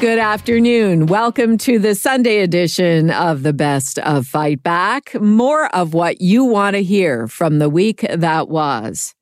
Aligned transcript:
Good 0.00 0.18
afternoon. 0.18 1.06
Welcome 1.06 1.56
to 1.58 1.78
the 1.78 1.94
Sunday 1.94 2.40
edition 2.40 3.10
of 3.10 3.42
the 3.42 3.52
Best 3.52 3.98
of 4.00 4.26
Fight 4.26 4.62
Back. 4.62 5.14
More 5.20 5.74
of 5.74 5.94
what 5.94 6.20
you 6.20 6.44
want 6.44 6.74
to 6.74 6.82
hear 6.82 7.26
from 7.28 7.58
the 7.58 7.70
week 7.70 8.04
that 8.10 8.48
was. 8.48 9.14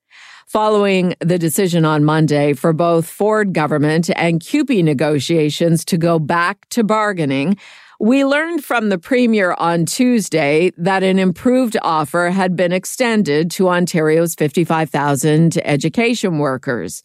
Following 0.48 1.14
the 1.20 1.38
decision 1.38 1.84
on 1.84 2.04
Monday 2.04 2.54
for 2.54 2.72
both 2.72 3.08
Ford 3.08 3.52
government 3.52 4.10
and 4.16 4.40
CUPE 4.40 4.82
negotiations 4.82 5.84
to 5.84 5.98
go 5.98 6.18
back 6.18 6.68
to 6.70 6.82
bargaining, 6.82 7.56
we 8.00 8.24
learned 8.24 8.64
from 8.64 8.88
the 8.88 8.98
Premier 8.98 9.54
on 9.58 9.86
Tuesday 9.86 10.72
that 10.76 11.02
an 11.04 11.18
improved 11.18 11.76
offer 11.82 12.30
had 12.30 12.56
been 12.56 12.72
extended 12.72 13.50
to 13.52 13.68
Ontario's 13.68 14.34
55,000 14.34 15.58
education 15.64 16.38
workers. 16.38 17.02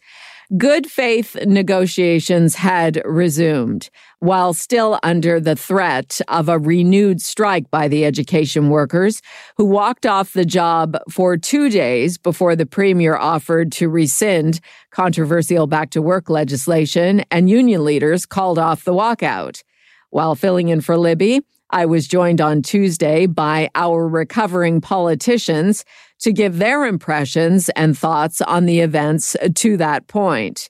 Good 0.55 0.89
faith 0.89 1.35
negotiations 1.45 2.55
had 2.55 3.01
resumed 3.03 3.89
while 4.19 4.53
still 4.53 4.97
under 5.03 5.41
the 5.41 5.57
threat 5.57 6.21
of 6.29 6.47
a 6.47 6.57
renewed 6.57 7.19
strike 7.21 7.69
by 7.69 7.89
the 7.89 8.05
education 8.05 8.69
workers 8.69 9.21
who 9.57 9.65
walked 9.65 10.05
off 10.05 10.31
the 10.31 10.45
job 10.45 10.97
for 11.09 11.35
two 11.35 11.69
days 11.69 12.17
before 12.17 12.55
the 12.55 12.65
premier 12.65 13.17
offered 13.17 13.73
to 13.73 13.89
rescind 13.89 14.61
controversial 14.89 15.67
back 15.67 15.89
to 15.89 16.01
work 16.01 16.29
legislation 16.29 17.25
and 17.29 17.49
union 17.49 17.83
leaders 17.83 18.25
called 18.25 18.57
off 18.57 18.85
the 18.85 18.93
walkout. 18.93 19.63
While 20.11 20.35
filling 20.35 20.69
in 20.69 20.79
for 20.79 20.97
Libby, 20.97 21.41
I 21.71 21.85
was 21.85 22.07
joined 22.07 22.39
on 22.39 22.61
Tuesday 22.61 23.25
by 23.25 23.69
our 23.75 24.07
recovering 24.07 24.79
politicians 24.79 25.83
to 26.19 26.31
give 26.31 26.57
their 26.57 26.85
impressions 26.85 27.69
and 27.69 27.97
thoughts 27.97 28.41
on 28.41 28.65
the 28.65 28.79
events 28.79 29.35
to 29.55 29.77
that 29.77 30.07
point. 30.07 30.69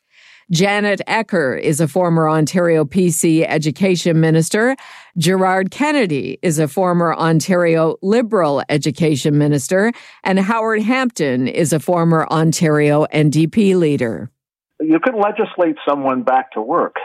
Janet 0.50 1.02
Ecker 1.08 1.60
is 1.60 1.82
a 1.82 1.90
former 1.90 2.30
Ontario 2.30 2.86
PC 2.86 3.46
education 3.46 4.22
minister. 4.22 4.78
Gerard 5.18 5.72
Kennedy 5.72 6.40
is 6.42 6.58
a 6.58 6.70
former 6.70 7.14
Ontario 7.14 7.98
Liberal 8.02 8.64
education 8.70 9.38
minister. 9.38 9.92
And 10.24 10.40
Howard 10.40 10.84
Hampton 10.84 11.50
is 11.50 11.74
a 11.74 11.82
former 11.82 12.26
Ontario 12.28 13.06
NDP 13.14 13.78
leader. 13.78 14.32
You 14.80 15.00
can 15.02 15.20
legislate 15.20 15.76
someone 15.88 16.24
back 16.24 16.52
to 16.54 16.62
work, 16.62 16.96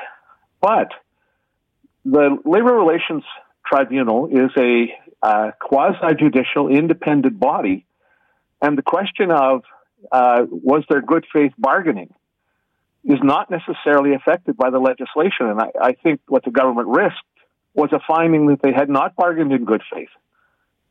but 0.60 0.92
the 2.04 2.36
Labor 2.44 2.74
Relations 2.74 3.24
Tribunal 3.66 4.26
is 4.26 4.50
a 4.56 4.86
uh, 5.20 5.50
quasi 5.60 6.14
judicial 6.16 6.68
independent 6.68 7.40
body 7.40 7.86
and 8.62 8.78
the 8.78 8.82
question 8.82 9.30
of 9.30 9.62
uh, 10.10 10.46
was 10.48 10.84
there 10.88 11.02
good 11.02 11.26
faith 11.32 11.52
bargaining 11.58 12.14
is 13.04 13.18
not 13.22 13.50
necessarily 13.50 14.14
affected 14.14 14.56
by 14.56 14.70
the 14.70 14.78
legislation. 14.78 15.46
And 15.46 15.60
I, 15.60 15.70
I 15.80 15.92
think 15.92 16.20
what 16.28 16.44
the 16.44 16.50
government 16.50 16.88
risked 16.88 17.18
was 17.74 17.90
a 17.92 18.00
finding 18.06 18.46
that 18.46 18.62
they 18.62 18.72
had 18.72 18.88
not 18.88 19.16
bargained 19.16 19.52
in 19.52 19.64
good 19.64 19.82
faith, 19.92 20.08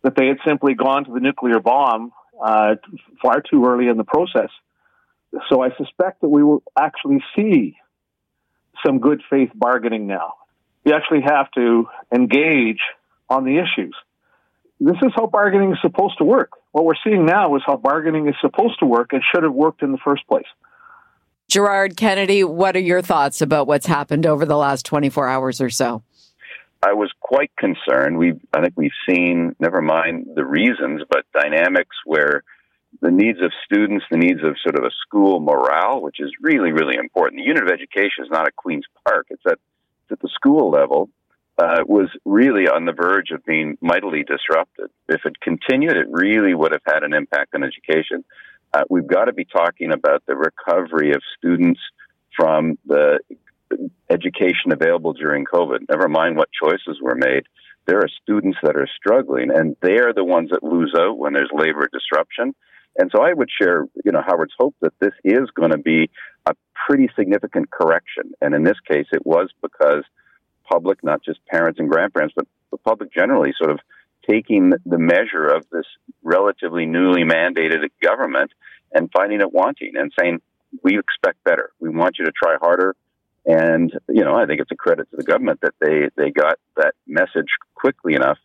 that 0.03 0.15
they 0.15 0.27
had 0.27 0.37
simply 0.45 0.73
gone 0.73 1.05
to 1.05 1.13
the 1.13 1.19
nuclear 1.19 1.59
bomb 1.59 2.11
uh, 2.43 2.75
far 3.21 3.41
too 3.41 3.65
early 3.65 3.87
in 3.87 3.97
the 3.97 4.03
process. 4.03 4.49
So 5.49 5.63
I 5.63 5.69
suspect 5.77 6.21
that 6.21 6.29
we 6.29 6.43
will 6.43 6.63
actually 6.77 7.23
see 7.35 7.77
some 8.85 8.99
good 8.99 9.21
faith 9.29 9.51
bargaining 9.55 10.07
now. 10.07 10.33
We 10.83 10.93
actually 10.93 11.21
have 11.21 11.49
to 11.51 11.87
engage 12.11 12.81
on 13.29 13.45
the 13.45 13.59
issues 13.59 13.95
this 14.81 14.97
is 15.03 15.11
how 15.15 15.27
bargaining 15.27 15.73
is 15.73 15.77
supposed 15.81 16.17
to 16.17 16.23
work. 16.23 16.53
What 16.71 16.85
we're 16.85 16.93
seeing 17.03 17.25
now 17.25 17.55
is 17.55 17.63
how 17.65 17.75
bargaining 17.77 18.27
is 18.27 18.35
supposed 18.39 18.79
to 18.79 18.85
work 18.85 19.11
and 19.11 19.21
should 19.33 19.43
have 19.43 19.53
worked 19.53 19.81
in 19.83 19.91
the 19.91 19.97
first 19.97 20.25
place. 20.27 20.45
Gerard 21.49 21.97
Kennedy, 21.97 22.43
what 22.45 22.77
are 22.77 22.81
your 22.81 23.01
thoughts 23.01 23.41
about 23.41 23.67
what's 23.67 23.85
happened 23.85 24.25
over 24.25 24.45
the 24.45 24.55
last 24.55 24.85
24 24.85 25.27
hours 25.27 25.59
or 25.59 25.69
so? 25.69 26.01
I 26.83 26.93
was 26.93 27.11
quite 27.19 27.51
concerned. 27.57 28.17
We, 28.17 28.33
I 28.53 28.61
think 28.61 28.73
we've 28.75 28.91
seen, 29.07 29.55
never 29.59 29.81
mind 29.81 30.27
the 30.33 30.45
reasons, 30.45 31.03
but 31.09 31.25
dynamics 31.33 31.95
where 32.05 32.43
the 33.01 33.11
needs 33.11 33.39
of 33.41 33.51
students, 33.65 34.05
the 34.09 34.17
needs 34.17 34.39
of 34.43 34.55
sort 34.63 34.79
of 34.79 34.85
a 34.85 34.91
school 35.05 35.41
morale, 35.41 36.01
which 36.01 36.19
is 36.19 36.31
really, 36.41 36.71
really 36.71 36.95
important. 36.97 37.41
The 37.41 37.45
unit 37.45 37.63
of 37.63 37.69
education 37.69 38.23
is 38.23 38.29
not 38.31 38.47
at 38.47 38.55
Queen's 38.55 38.85
Park; 39.07 39.27
it's 39.29 39.43
at, 39.45 39.59
it's 40.03 40.11
at 40.13 40.19
the 40.21 40.29
school 40.29 40.71
level 40.71 41.09
uh, 41.61 41.83
was 41.85 42.09
really 42.25 42.67
on 42.67 42.85
the 42.85 42.91
verge 42.91 43.29
of 43.31 43.45
being 43.45 43.77
mightily 43.81 44.23
disrupted. 44.23 44.89
If 45.07 45.21
it 45.25 45.39
continued, 45.41 45.95
it 45.95 46.07
really 46.09 46.55
would 46.55 46.71
have 46.71 46.81
had 46.85 47.03
an 47.03 47.13
impact 47.13 47.53
on 47.53 47.63
education. 47.63 48.23
Uh, 48.73 48.83
we've 48.89 49.05
got 49.05 49.25
to 49.25 49.33
be 49.33 49.45
talking 49.45 49.91
about 49.91 50.23
the 50.25 50.35
recovery 50.35 51.11
of 51.11 51.21
students 51.37 51.79
from 52.35 52.79
the 52.87 53.19
education 54.09 54.71
available 54.71 55.13
during 55.13 55.45
COVID. 55.45 55.81
Never 55.87 56.09
mind 56.09 56.35
what 56.35 56.49
choices 56.51 56.99
were 56.99 57.15
made. 57.15 57.43
There 57.85 57.99
are 57.99 58.09
students 58.23 58.57
that 58.63 58.75
are 58.75 58.87
struggling, 58.97 59.51
and 59.51 59.75
they 59.81 59.99
are 59.99 60.13
the 60.13 60.23
ones 60.23 60.49
that 60.51 60.63
lose 60.63 60.93
out 60.97 61.19
when 61.19 61.33
there's 61.33 61.51
labor 61.53 61.87
disruption. 61.93 62.55
And 62.97 63.11
so 63.15 63.21
I 63.21 63.33
would 63.33 63.49
share, 63.61 63.85
you 64.03 64.11
know, 64.11 64.21
Howard's 64.25 64.53
hope 64.57 64.75
that 64.81 64.93
this 64.99 65.13
is 65.23 65.49
going 65.55 65.71
to 65.71 65.77
be 65.77 66.09
a 66.47 66.53
pretty 66.87 67.07
significant 67.15 67.69
correction. 67.69 68.31
And 68.41 68.55
in 68.55 68.63
this 68.63 68.79
case, 68.89 69.07
it 69.11 69.25
was 69.25 69.49
because 69.61 70.03
public, 70.71 71.03
not 71.03 71.23
just 71.23 71.45
parents 71.47 71.79
and 71.79 71.89
grandparents, 71.89 72.33
but 72.35 72.47
the 72.71 72.77
public 72.77 73.13
generally, 73.13 73.53
sort 73.57 73.71
of 73.71 73.79
taking 74.29 74.71
the 74.85 74.97
measure 74.97 75.47
of 75.47 75.65
this 75.71 75.85
relatively 76.23 76.85
newly 76.85 77.23
mandated 77.23 77.89
government 78.01 78.51
and 78.93 79.09
finding 79.11 79.41
it 79.41 79.51
wanting 79.51 79.93
and 79.95 80.11
saying, 80.19 80.39
we 80.83 80.97
expect 80.97 81.43
better. 81.43 81.71
We 81.79 81.89
want 81.89 82.15
you 82.17 82.25
to 82.25 82.31
try 82.31 82.55
harder. 82.61 82.95
And, 83.45 83.91
you 84.07 84.23
know, 84.23 84.35
I 84.35 84.45
think 84.45 84.61
it's 84.61 84.71
a 84.71 84.75
credit 84.75 85.09
to 85.11 85.17
the 85.17 85.23
government 85.23 85.59
that 85.61 85.73
they, 85.81 86.09
they 86.15 86.29
got 86.31 86.57
that 86.77 86.93
message 87.07 87.49
quickly 87.75 88.13
enough. 88.13 88.37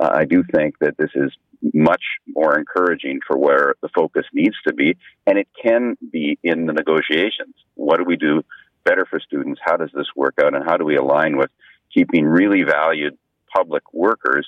Uh, 0.00 0.10
I 0.12 0.24
do 0.24 0.42
think 0.54 0.78
that 0.80 0.96
this 0.96 1.10
is 1.14 1.30
much 1.72 2.02
more 2.26 2.58
encouraging 2.58 3.20
for 3.26 3.38
where 3.38 3.74
the 3.82 3.88
focus 3.94 4.24
needs 4.32 4.56
to 4.66 4.74
be. 4.74 4.96
And 5.26 5.38
it 5.38 5.48
can 5.62 5.96
be 6.10 6.38
in 6.42 6.66
the 6.66 6.72
negotiations. 6.72 7.54
What 7.74 7.98
do 7.98 8.04
we 8.04 8.16
do 8.16 8.42
better 8.84 9.06
for 9.08 9.20
students? 9.20 9.60
How 9.64 9.76
does 9.76 9.90
this 9.94 10.06
work 10.14 10.34
out? 10.42 10.54
And 10.54 10.64
how 10.64 10.76
do 10.76 10.84
we 10.84 10.96
align 10.96 11.36
with 11.36 11.50
keeping 11.92 12.24
really 12.24 12.62
valued 12.62 13.16
public 13.54 13.92
workers 13.92 14.46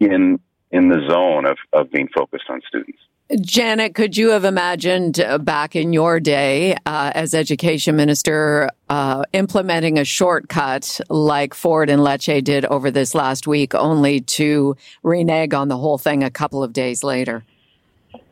in 0.00 0.40
in 0.70 0.88
the 0.88 1.06
zone 1.08 1.44
of, 1.44 1.58
of 1.72 1.90
being 1.90 2.08
focused 2.14 2.46
on 2.48 2.60
students? 2.66 2.98
Janet, 3.40 3.94
could 3.94 4.16
you 4.16 4.30
have 4.30 4.44
imagined 4.44 5.18
uh, 5.18 5.38
back 5.38 5.74
in 5.74 5.92
your 5.92 6.20
day 6.20 6.76
uh, 6.84 7.12
as 7.14 7.34
education 7.34 7.96
minister 7.96 8.68
uh, 8.90 9.24
implementing 9.32 9.98
a 9.98 10.04
shortcut 10.04 11.00
like 11.08 11.54
Ford 11.54 11.88
and 11.88 12.02
Lecce 12.02 12.44
did 12.44 12.66
over 12.66 12.90
this 12.90 13.14
last 13.14 13.46
week, 13.46 13.74
only 13.74 14.20
to 14.20 14.76
renege 15.02 15.54
on 15.54 15.68
the 15.68 15.78
whole 15.78 15.98
thing 15.98 16.22
a 16.22 16.30
couple 16.30 16.62
of 16.62 16.72
days 16.74 17.02
later? 17.02 17.42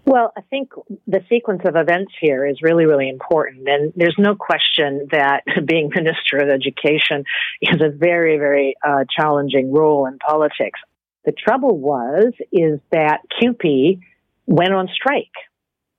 Well, 0.05 0.33
I 0.37 0.41
think 0.43 0.71
the 1.07 1.21
sequence 1.29 1.63
of 1.65 1.77
events 1.77 2.13
here 2.21 2.47
is 2.47 2.63
really, 2.63 2.87
really 2.87 3.09
important. 3.09 3.69
And 3.69 3.93
there's 3.95 4.17
no 4.19 4.35
question 4.35 5.09
that 5.13 5.43
being 5.67 5.91
Minister 5.95 6.39
of 6.39 6.49
Education 6.49 7.25
is 7.61 7.81
a 7.81 7.91
very, 7.91 8.39
very 8.39 8.75
uh, 8.85 9.05
challenging 9.15 9.73
role 9.73 10.07
in 10.07 10.19
politics. 10.19 10.81
The 11.25 11.33
trouble 11.33 11.79
was, 11.79 12.33
is 12.51 12.81
that 12.93 13.19
CUPE 13.39 14.01
went 14.47 14.73
on 14.73 14.89
strike 14.93 15.33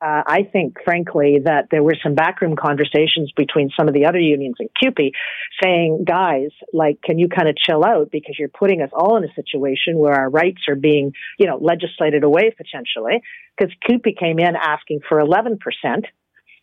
uh, 0.02 0.24
I 0.26 0.50
think, 0.52 0.78
frankly, 0.84 1.38
that 1.46 1.68
there 1.70 1.84
were 1.84 1.96
some 2.02 2.16
backroom 2.16 2.56
conversations 2.56 3.32
between 3.38 3.70
some 3.78 3.88
of 3.88 3.94
the 3.94 4.06
other 4.06 4.18
unions 4.20 4.56
and 4.58 4.68
CUPE 4.82 5.14
saying, 5.62 6.06
guys, 6.08 6.50
like, 6.74 7.02
can 7.04 7.20
you 7.20 7.30
kind 7.30 7.48
of 7.48 7.56
chill 7.56 7.86
out 7.86 8.10
because 8.12 8.36
you're 8.40 8.50
putting 8.50 8.82
us 8.82 8.90
all 8.94 9.18
in 9.18 9.24
a 9.24 9.34
situation 9.36 10.00
where 10.00 10.14
our 10.14 10.30
rights 10.30 10.64
are 10.68 10.76
being, 10.76 11.14
you 11.38 11.46
know, 11.46 11.58
legislated 11.58 12.24
away 12.24 12.52
potentially. 12.58 13.22
Because 13.56 13.72
CUPE 13.88 14.18
came 14.20 14.40
in 14.40 14.56
asking 14.56 15.02
for 15.08 15.20
11%. 15.20 15.60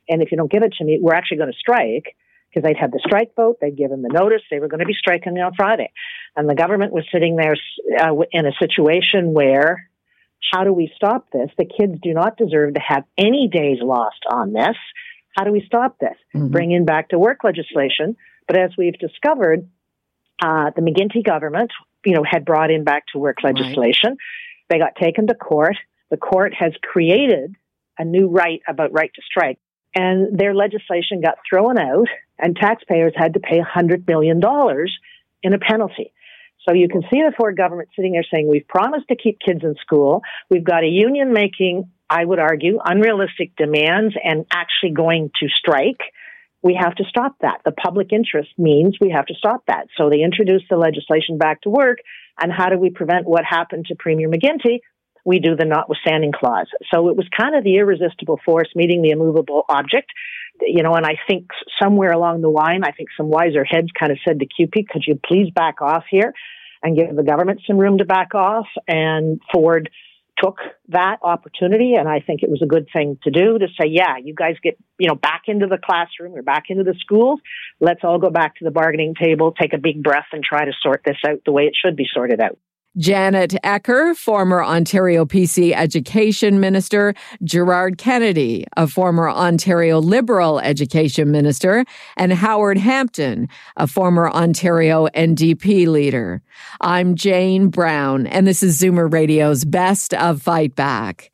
And 0.08 0.22
if 0.22 0.32
you 0.32 0.36
don't 0.36 0.50
give 0.50 0.64
it 0.64 0.72
to 0.78 0.84
me, 0.84 0.98
we're 1.00 1.14
actually 1.14 1.38
going 1.38 1.52
to 1.52 1.58
strike 1.58 2.16
because 2.48 2.66
they'd 2.66 2.76
had 2.80 2.90
the 2.90 3.00
strike 3.04 3.36
vote, 3.36 3.58
they'd 3.60 3.76
given 3.76 4.02
the 4.02 4.08
notice, 4.08 4.40
they 4.50 4.58
were 4.58 4.68
going 4.68 4.80
to 4.80 4.86
be 4.86 4.94
striking 4.94 5.34
on 5.34 5.52
Friday. 5.54 5.92
And 6.34 6.48
the 6.48 6.54
government 6.54 6.92
was 6.92 7.04
sitting 7.12 7.36
there 7.36 7.54
uh, 8.00 8.14
in 8.32 8.46
a 8.46 8.52
situation 8.58 9.32
where 9.32 9.88
how 10.52 10.64
do 10.64 10.72
we 10.72 10.90
stop 10.96 11.30
this? 11.32 11.50
The 11.58 11.66
kids 11.66 11.98
do 12.02 12.12
not 12.14 12.36
deserve 12.36 12.74
to 12.74 12.80
have 12.80 13.04
any 13.16 13.48
days 13.52 13.78
lost 13.82 14.20
on 14.30 14.52
this. 14.52 14.76
How 15.36 15.44
do 15.44 15.52
we 15.52 15.62
stop 15.66 15.98
this? 15.98 16.16
Mm-hmm. 16.34 16.48
Bring 16.48 16.72
in 16.72 16.84
back 16.84 17.10
to 17.10 17.18
work 17.18 17.44
legislation. 17.44 18.16
But 18.46 18.58
as 18.58 18.70
we've 18.78 18.98
discovered, 18.98 19.68
uh, 20.42 20.70
the 20.74 20.82
McGuinty 20.82 21.24
government 21.24 21.70
you 22.04 22.14
know, 22.14 22.24
had 22.28 22.44
brought 22.44 22.70
in 22.70 22.84
back 22.84 23.04
to 23.12 23.18
work 23.18 23.42
legislation. 23.42 24.10
Right. 24.10 24.18
They 24.70 24.78
got 24.78 24.96
taken 24.96 25.26
to 25.26 25.34
court. 25.34 25.76
The 26.10 26.16
court 26.16 26.54
has 26.54 26.72
created 26.82 27.54
a 27.98 28.04
new 28.04 28.28
right 28.28 28.60
about 28.68 28.92
right 28.92 29.10
to 29.14 29.22
strike. 29.22 29.58
And 29.94 30.38
their 30.38 30.54
legislation 30.54 31.20
got 31.20 31.38
thrown 31.48 31.78
out, 31.78 32.08
and 32.38 32.56
taxpayers 32.56 33.14
had 33.16 33.34
to 33.34 33.40
pay 33.40 33.60
$100 33.60 34.06
million 34.06 34.40
in 35.42 35.54
a 35.54 35.58
penalty. 35.58 36.12
So 36.66 36.74
you 36.74 36.88
can 36.88 37.02
see 37.02 37.22
the 37.22 37.32
Ford 37.36 37.56
government 37.56 37.88
sitting 37.94 38.12
there 38.12 38.24
saying, 38.32 38.48
We've 38.48 38.66
promised 38.66 39.08
to 39.08 39.16
keep 39.16 39.38
kids 39.40 39.60
in 39.62 39.74
school. 39.80 40.22
We've 40.50 40.64
got 40.64 40.84
a 40.84 40.88
union 40.88 41.32
making, 41.32 41.90
I 42.10 42.24
would 42.24 42.38
argue, 42.38 42.78
unrealistic 42.84 43.56
demands 43.56 44.14
and 44.22 44.46
actually 44.50 44.92
going 44.92 45.30
to 45.40 45.48
strike. 45.48 46.00
We 46.62 46.76
have 46.80 46.94
to 46.96 47.04
stop 47.08 47.36
that. 47.40 47.60
The 47.64 47.72
public 47.72 48.12
interest 48.12 48.50
means 48.58 48.96
we 49.00 49.10
have 49.10 49.26
to 49.26 49.34
stop 49.34 49.64
that. 49.68 49.86
So 49.96 50.10
they 50.10 50.22
introduced 50.22 50.64
the 50.68 50.76
legislation 50.76 51.38
back 51.38 51.62
to 51.62 51.70
work. 51.70 51.98
And 52.40 52.52
how 52.52 52.68
do 52.68 52.78
we 52.78 52.90
prevent 52.90 53.26
what 53.26 53.44
happened 53.44 53.86
to 53.86 53.94
Premier 53.96 54.28
McGuinty? 54.28 54.80
We 55.28 55.38
do 55.38 55.54
the 55.54 55.64
notwithstanding 55.64 56.32
clause. 56.32 56.66
So 56.92 57.08
it 57.08 57.16
was 57.16 57.26
kind 57.36 57.54
of 57.54 57.62
the 57.62 57.76
irresistible 57.76 58.40
force 58.44 58.68
meeting 58.74 59.02
the 59.02 59.10
immovable 59.10 59.64
object 59.68 60.10
you 60.60 60.82
know, 60.82 60.94
and 60.94 61.06
I 61.06 61.14
think 61.28 61.50
somewhere 61.80 62.10
along 62.10 62.40
the 62.40 62.48
line, 62.48 62.82
I 62.82 62.90
think 62.90 63.10
some 63.16 63.28
wiser 63.28 63.62
heads 63.62 63.86
kind 63.96 64.10
of 64.10 64.18
said 64.26 64.40
to 64.40 64.46
CUPE, 64.46 64.88
could 64.90 65.04
you 65.06 65.20
please 65.24 65.52
back 65.54 65.80
off 65.80 66.02
here? 66.10 66.32
and 66.82 66.96
give 66.96 67.14
the 67.14 67.22
government 67.22 67.60
some 67.66 67.78
room 67.78 67.98
to 67.98 68.04
back 68.04 68.34
off. 68.34 68.66
And 68.86 69.40
Ford 69.52 69.90
took 70.42 70.58
that 70.88 71.16
opportunity 71.22 71.94
and 71.94 72.08
I 72.08 72.20
think 72.20 72.42
it 72.44 72.50
was 72.50 72.62
a 72.62 72.66
good 72.66 72.86
thing 72.94 73.18
to 73.24 73.30
do 73.30 73.58
to 73.58 73.66
say, 73.80 73.88
yeah, 73.88 74.18
you 74.22 74.34
guys 74.34 74.54
get, 74.62 74.78
you 74.96 75.08
know, 75.08 75.16
back 75.16 75.42
into 75.48 75.66
the 75.66 75.78
classroom 75.78 76.36
or 76.36 76.42
back 76.42 76.64
into 76.68 76.84
the 76.84 76.94
schools. 77.00 77.40
Let's 77.80 78.00
all 78.04 78.18
go 78.18 78.30
back 78.30 78.56
to 78.56 78.64
the 78.64 78.70
bargaining 78.70 79.14
table, 79.20 79.52
take 79.52 79.72
a 79.72 79.78
big 79.78 80.02
breath 80.02 80.26
and 80.32 80.44
try 80.44 80.64
to 80.64 80.72
sort 80.80 81.02
this 81.04 81.16
out 81.26 81.40
the 81.44 81.52
way 81.52 81.64
it 81.64 81.74
should 81.74 81.96
be 81.96 82.06
sorted 82.12 82.40
out. 82.40 82.56
Janet 82.98 83.54
Ecker, 83.62 84.16
former 84.16 84.64
Ontario 84.64 85.24
PC 85.24 85.72
Education 85.72 86.58
Minister, 86.58 87.14
Gerard 87.44 87.96
Kennedy, 87.96 88.66
a 88.76 88.88
former 88.88 89.30
Ontario 89.30 90.00
Liberal 90.00 90.58
Education 90.58 91.30
Minister, 91.30 91.84
and 92.16 92.32
Howard 92.32 92.76
Hampton, 92.76 93.48
a 93.76 93.86
former 93.86 94.28
Ontario 94.28 95.06
NDP 95.14 95.86
leader. 95.86 96.42
I'm 96.80 97.14
Jane 97.14 97.68
Brown, 97.68 98.26
and 98.26 98.48
this 98.48 98.64
is 98.64 98.80
Zoomer 98.80 99.12
Radio's 99.12 99.64
Best 99.64 100.12
of 100.14 100.42
Fight 100.42 100.74
Back. 100.74 101.30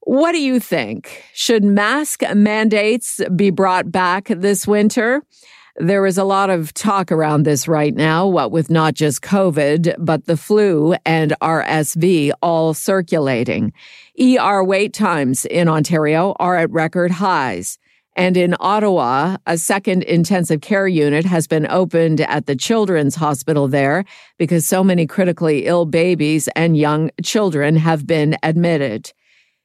What 0.00 0.32
do 0.32 0.42
you 0.42 0.58
think? 0.58 1.22
Should 1.32 1.62
mask 1.62 2.22
mandates 2.34 3.20
be 3.36 3.50
brought 3.50 3.92
back 3.92 4.26
this 4.28 4.66
winter? 4.66 5.22
There 5.76 6.06
is 6.06 6.18
a 6.18 6.24
lot 6.24 6.50
of 6.50 6.72
talk 6.72 7.10
around 7.10 7.42
this 7.42 7.66
right 7.66 7.92
now, 7.92 8.28
what 8.28 8.52
with 8.52 8.70
not 8.70 8.94
just 8.94 9.22
COVID, 9.22 9.96
but 9.98 10.26
the 10.26 10.36
flu 10.36 10.94
and 11.04 11.34
RSV 11.42 12.30
all 12.40 12.74
circulating. 12.74 13.72
ER 14.20 14.62
wait 14.62 14.92
times 14.92 15.44
in 15.44 15.66
Ontario 15.66 16.36
are 16.38 16.54
at 16.54 16.70
record 16.70 17.10
highs. 17.10 17.80
And 18.14 18.36
in 18.36 18.54
Ottawa, 18.60 19.38
a 19.48 19.58
second 19.58 20.04
intensive 20.04 20.60
care 20.60 20.86
unit 20.86 21.24
has 21.24 21.48
been 21.48 21.66
opened 21.68 22.20
at 22.20 22.46
the 22.46 22.54
Children's 22.54 23.16
Hospital 23.16 23.66
there 23.66 24.04
because 24.38 24.64
so 24.64 24.84
many 24.84 25.08
critically 25.08 25.66
ill 25.66 25.86
babies 25.86 26.48
and 26.54 26.76
young 26.76 27.10
children 27.24 27.74
have 27.74 28.06
been 28.06 28.36
admitted. 28.44 29.12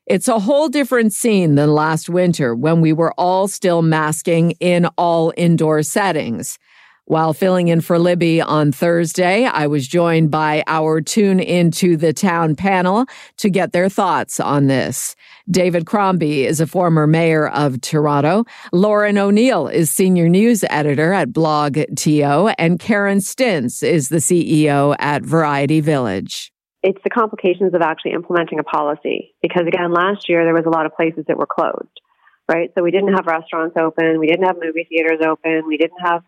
It's 0.09 0.27
a 0.27 0.39
whole 0.39 0.69
different 0.69 1.13
scene 1.13 1.53
than 1.53 1.71
last 1.71 2.09
winter 2.09 2.56
when 2.56 2.81
we 2.81 2.94
were 2.94 3.13
all 3.15 3.47
still 3.47 3.83
masking 3.83 4.51
in 4.59 4.88
all 4.97 5.31
indoor 5.38 5.83
settings. 5.83 6.57
While 7.06 7.33
filling 7.33 7.67
in 7.67 7.81
for 7.81 8.00
Libby 8.00 8.41
on 8.41 8.71
Thursday, 8.71 9.45
I 9.45 9.67
was 9.67 9.88
joined 9.88 10.31
by 10.31 10.63
our 10.65 11.00
Tune 11.00 11.39
Into 11.39 11.95
the 11.95 12.11
Town 12.11 12.56
panel 12.56 13.06
to 13.38 13.51
get 13.51 13.71
their 13.71 13.88
thoughts 13.88 14.39
on 14.39 14.65
this. 14.65 15.15
David 15.51 15.85
Crombie 15.85 16.44
is 16.44 16.59
a 16.59 16.65
former 16.65 17.06
mayor 17.06 17.47
of 17.47 17.79
Toronto. 17.81 18.45
Lauren 18.73 19.19
O'Neill 19.19 19.67
is 19.67 19.91
senior 19.91 20.27
news 20.27 20.63
editor 20.71 21.13
at 21.13 21.31
Blog 21.31 21.77
TO, 21.95 22.51
and 22.57 22.79
Karen 22.79 23.19
Stintz 23.19 23.83
is 23.83 24.09
the 24.09 24.17
CEO 24.17 24.95
at 24.97 25.21
Variety 25.21 25.81
Village 25.81 26.51
it's 26.81 27.01
the 27.03 27.09
complications 27.09 27.73
of 27.73 27.81
actually 27.81 28.11
implementing 28.11 28.59
a 28.59 28.63
policy. 28.63 29.35
Because 29.41 29.63
again, 29.67 29.91
last 29.91 30.29
year 30.29 30.45
there 30.45 30.53
was 30.53 30.65
a 30.65 30.69
lot 30.69 30.85
of 30.85 30.95
places 30.95 31.25
that 31.27 31.37
were 31.37 31.47
closed, 31.47 31.99
right? 32.47 32.71
So 32.75 32.83
we 32.83 32.91
didn't 32.91 33.13
have 33.13 33.25
restaurants 33.25 33.75
open, 33.77 34.19
we 34.19 34.27
didn't 34.27 34.45
have 34.45 34.57
movie 34.61 34.87
theaters 34.89 35.19
open, 35.25 35.67
we 35.67 35.77
didn't 35.77 35.99
have 35.99 36.23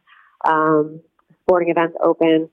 um, 0.45 1.01
sporting 1.43 1.69
events 1.69 1.95
open. 2.03 2.49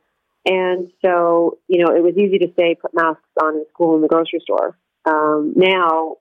And 0.47 0.91
so, 1.05 1.59
you 1.67 1.85
know, 1.85 1.95
it 1.95 2.03
was 2.03 2.17
easy 2.17 2.39
to 2.39 2.53
say 2.59 2.77
put 2.81 2.95
masks 2.95 3.23
on 3.43 3.57
in 3.57 3.65
school 3.73 3.97
and 3.97 4.05
the 4.05 4.09
grocery 4.09 4.41
store. 4.41 4.79
Um, 5.05 5.55
now 5.57 6.17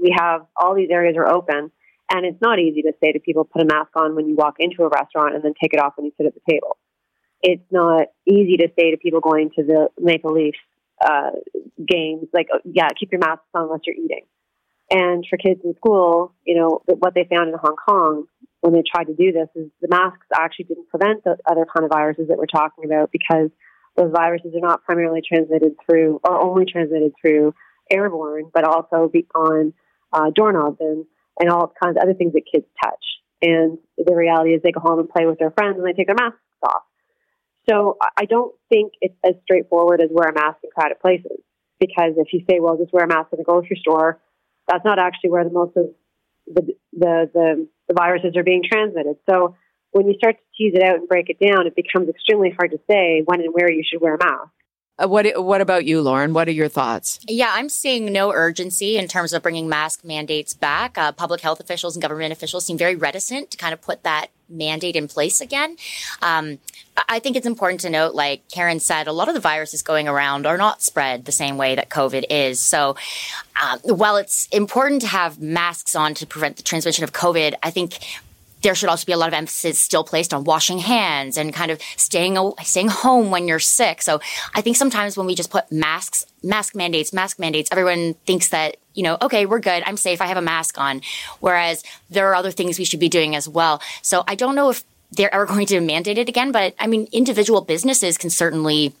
we 0.00 0.14
have 0.18 0.46
all 0.56 0.74
these 0.74 0.90
areas 0.90 1.16
are 1.16 1.28
open, 1.28 1.70
and 2.10 2.26
it's 2.26 2.40
not 2.40 2.58
easy 2.58 2.82
to 2.82 2.92
say 3.02 3.12
to 3.12 3.20
people 3.20 3.44
put 3.44 3.62
a 3.62 3.66
mask 3.66 3.90
on 3.94 4.16
when 4.16 4.26
you 4.26 4.34
walk 4.34 4.56
into 4.58 4.82
a 4.82 4.88
restaurant 4.88 5.34
and 5.34 5.44
then 5.44 5.52
take 5.60 5.74
it 5.74 5.80
off 5.80 5.92
when 5.96 6.06
you 6.06 6.12
sit 6.16 6.26
at 6.26 6.34
the 6.34 6.40
table. 6.50 6.76
It's 7.42 7.64
not 7.70 8.06
easy 8.26 8.56
to 8.58 8.68
say 8.78 8.92
to 8.92 8.96
people 8.96 9.20
going 9.20 9.50
to 9.56 9.62
the 9.62 9.88
Maple 9.98 10.32
Leafs 10.32 10.58
uh, 11.04 11.30
games, 11.84 12.28
like, 12.32 12.48
uh, 12.52 12.58
yeah, 12.64 12.88
keep 12.98 13.12
your 13.12 13.20
masks 13.20 13.44
on 13.54 13.64
unless 13.64 13.80
you're 13.86 13.96
eating. 13.96 14.24
And 14.90 15.24
for 15.28 15.36
kids 15.36 15.60
in 15.64 15.74
school, 15.76 16.34
you 16.44 16.56
know, 16.56 16.82
what 16.86 17.14
they 17.14 17.24
found 17.24 17.48
in 17.48 17.54
Hong 17.60 17.76
Kong 17.76 18.26
when 18.60 18.74
they 18.74 18.82
tried 18.82 19.04
to 19.04 19.14
do 19.14 19.32
this 19.32 19.48
is 19.54 19.70
the 19.80 19.88
masks 19.88 20.26
actually 20.34 20.66
didn't 20.66 20.88
prevent 20.88 21.24
the 21.24 21.36
other 21.50 21.66
kind 21.66 21.84
of 21.84 21.90
viruses 21.90 22.28
that 22.28 22.38
we're 22.38 22.46
talking 22.46 22.84
about 22.84 23.10
because 23.10 23.50
those 23.96 24.12
viruses 24.14 24.54
are 24.54 24.60
not 24.60 24.84
primarily 24.84 25.20
transmitted 25.26 25.74
through 25.84 26.20
or 26.24 26.40
only 26.40 26.64
transmitted 26.64 27.12
through 27.20 27.54
airborne, 27.90 28.50
but 28.52 28.64
also 28.64 29.10
on 29.34 29.72
uh, 30.12 30.30
doorknobs 30.34 30.76
and, 30.80 31.04
and 31.38 31.50
all 31.50 31.72
kinds 31.82 31.96
of 31.96 32.02
other 32.02 32.14
things 32.14 32.32
that 32.34 32.42
kids 32.50 32.66
touch. 32.82 33.04
And 33.42 33.78
the 33.98 34.14
reality 34.14 34.50
is 34.50 34.62
they 34.62 34.72
go 34.72 34.80
home 34.80 35.00
and 35.00 35.08
play 35.08 35.26
with 35.26 35.38
their 35.38 35.50
friends 35.50 35.76
and 35.76 35.86
they 35.86 35.92
take 35.92 36.06
their 36.06 36.16
masks 36.16 36.38
off. 36.62 36.82
So 37.68 37.96
I 38.16 38.24
don't 38.24 38.54
think 38.68 38.94
it's 39.00 39.14
as 39.24 39.34
straightforward 39.44 40.00
as 40.00 40.08
wear 40.10 40.28
a 40.28 40.34
mask 40.34 40.58
in 40.64 40.70
crowded 40.74 41.00
places. 41.00 41.38
Because 41.78 42.14
if 42.16 42.28
you 42.32 42.44
say, 42.48 42.60
well, 42.60 42.76
just 42.76 42.92
wear 42.92 43.04
a 43.04 43.08
mask 43.08 43.28
in 43.32 43.38
the 43.38 43.44
grocery 43.44 43.78
store, 43.80 44.20
that's 44.68 44.84
not 44.84 44.98
actually 44.98 45.30
where 45.30 45.44
the 45.44 45.50
most 45.50 45.76
of 45.76 45.86
the, 46.46 46.74
the, 46.92 47.30
the, 47.32 47.68
the 47.88 47.94
viruses 47.94 48.36
are 48.36 48.44
being 48.44 48.62
transmitted. 48.62 49.16
So 49.28 49.56
when 49.90 50.06
you 50.08 50.14
start 50.14 50.36
to 50.36 50.42
tease 50.56 50.74
it 50.74 50.82
out 50.82 50.96
and 50.96 51.08
break 51.08 51.28
it 51.28 51.38
down, 51.38 51.66
it 51.66 51.76
becomes 51.76 52.08
extremely 52.08 52.50
hard 52.56 52.70
to 52.70 52.78
say 52.90 53.22
when 53.24 53.40
and 53.40 53.52
where 53.52 53.70
you 53.70 53.82
should 53.84 54.00
wear 54.00 54.14
a 54.14 54.18
mask. 54.18 54.50
Uh, 55.02 55.08
what 55.08 55.26
What 55.42 55.60
about 55.60 55.84
you, 55.86 56.02
Lauren? 56.02 56.34
What 56.34 56.48
are 56.48 56.52
your 56.52 56.68
thoughts? 56.68 57.18
Yeah, 57.26 57.50
I'm 57.52 57.68
seeing 57.68 58.12
no 58.12 58.32
urgency 58.32 58.98
in 58.98 59.08
terms 59.08 59.32
of 59.32 59.42
bringing 59.42 59.68
mask 59.68 60.04
mandates 60.04 60.54
back. 60.54 60.98
Uh, 60.98 61.12
public 61.12 61.40
health 61.40 61.60
officials 61.60 61.96
and 61.96 62.02
government 62.02 62.32
officials 62.32 62.66
seem 62.66 62.76
very 62.76 62.94
reticent 62.94 63.50
to 63.52 63.56
kind 63.56 63.72
of 63.72 63.80
put 63.80 64.02
that 64.04 64.28
mandate 64.52 64.96
in 64.96 65.08
place 65.08 65.40
again. 65.40 65.76
Um, 66.20 66.58
I 67.08 67.18
think 67.18 67.36
it's 67.36 67.46
important 67.46 67.80
to 67.80 67.90
note, 67.90 68.14
like 68.14 68.48
Karen 68.48 68.78
said, 68.78 69.06
a 69.06 69.12
lot 69.12 69.28
of 69.28 69.34
the 69.34 69.40
viruses 69.40 69.82
going 69.82 70.08
around 70.08 70.46
are 70.46 70.58
not 70.58 70.82
spread 70.82 71.24
the 71.24 71.32
same 71.32 71.56
way 71.56 71.74
that 71.74 71.88
COVID 71.88 72.24
is. 72.28 72.60
So, 72.60 72.96
um, 73.62 73.78
while 73.84 74.16
it's 74.16 74.46
important 74.48 75.00
to 75.02 75.08
have 75.08 75.40
masks 75.40 75.96
on 75.96 76.14
to 76.14 76.26
prevent 76.26 76.56
the 76.56 76.62
transmission 76.62 77.04
of 77.04 77.12
COVID, 77.12 77.54
I 77.62 77.70
think 77.70 77.98
there 78.62 78.74
should 78.74 78.88
also 78.88 79.04
be 79.04 79.12
a 79.12 79.16
lot 79.16 79.28
of 79.28 79.34
emphasis 79.34 79.78
still 79.78 80.04
placed 80.04 80.32
on 80.32 80.44
washing 80.44 80.78
hands 80.78 81.36
and 81.36 81.52
kind 81.52 81.70
of 81.70 81.80
staying 81.96 82.38
staying 82.62 82.88
home 82.88 83.30
when 83.30 83.48
you're 83.48 83.58
sick. 83.58 84.02
So 84.02 84.20
I 84.54 84.60
think 84.60 84.76
sometimes 84.76 85.16
when 85.16 85.26
we 85.26 85.34
just 85.34 85.50
put 85.50 85.70
masks, 85.70 86.26
mask 86.42 86.74
mandates, 86.74 87.12
mask 87.12 87.38
mandates, 87.38 87.68
everyone 87.72 88.14
thinks 88.26 88.48
that 88.48 88.76
you 88.94 89.02
know, 89.02 89.16
okay, 89.22 89.46
we're 89.46 89.58
good, 89.58 89.82
I'm 89.86 89.96
safe, 89.96 90.20
I 90.20 90.26
have 90.26 90.36
a 90.36 90.42
mask 90.42 90.78
on. 90.78 91.00
Whereas 91.40 91.82
there 92.10 92.28
are 92.28 92.34
other 92.34 92.50
things 92.50 92.78
we 92.78 92.84
should 92.84 93.00
be 93.00 93.08
doing 93.08 93.34
as 93.34 93.48
well. 93.48 93.80
So 94.02 94.22
I 94.28 94.34
don't 94.34 94.54
know 94.54 94.70
if 94.70 94.84
they're 95.12 95.34
ever 95.34 95.46
going 95.52 95.66
to 95.66 95.80
mandate 95.80 96.18
it 96.18 96.28
again, 96.28 96.52
but 96.52 96.74
I 96.78 96.86
mean, 96.86 97.08
individual 97.12 97.62
businesses 97.62 98.18
can 98.18 98.30
certainly 98.30 98.94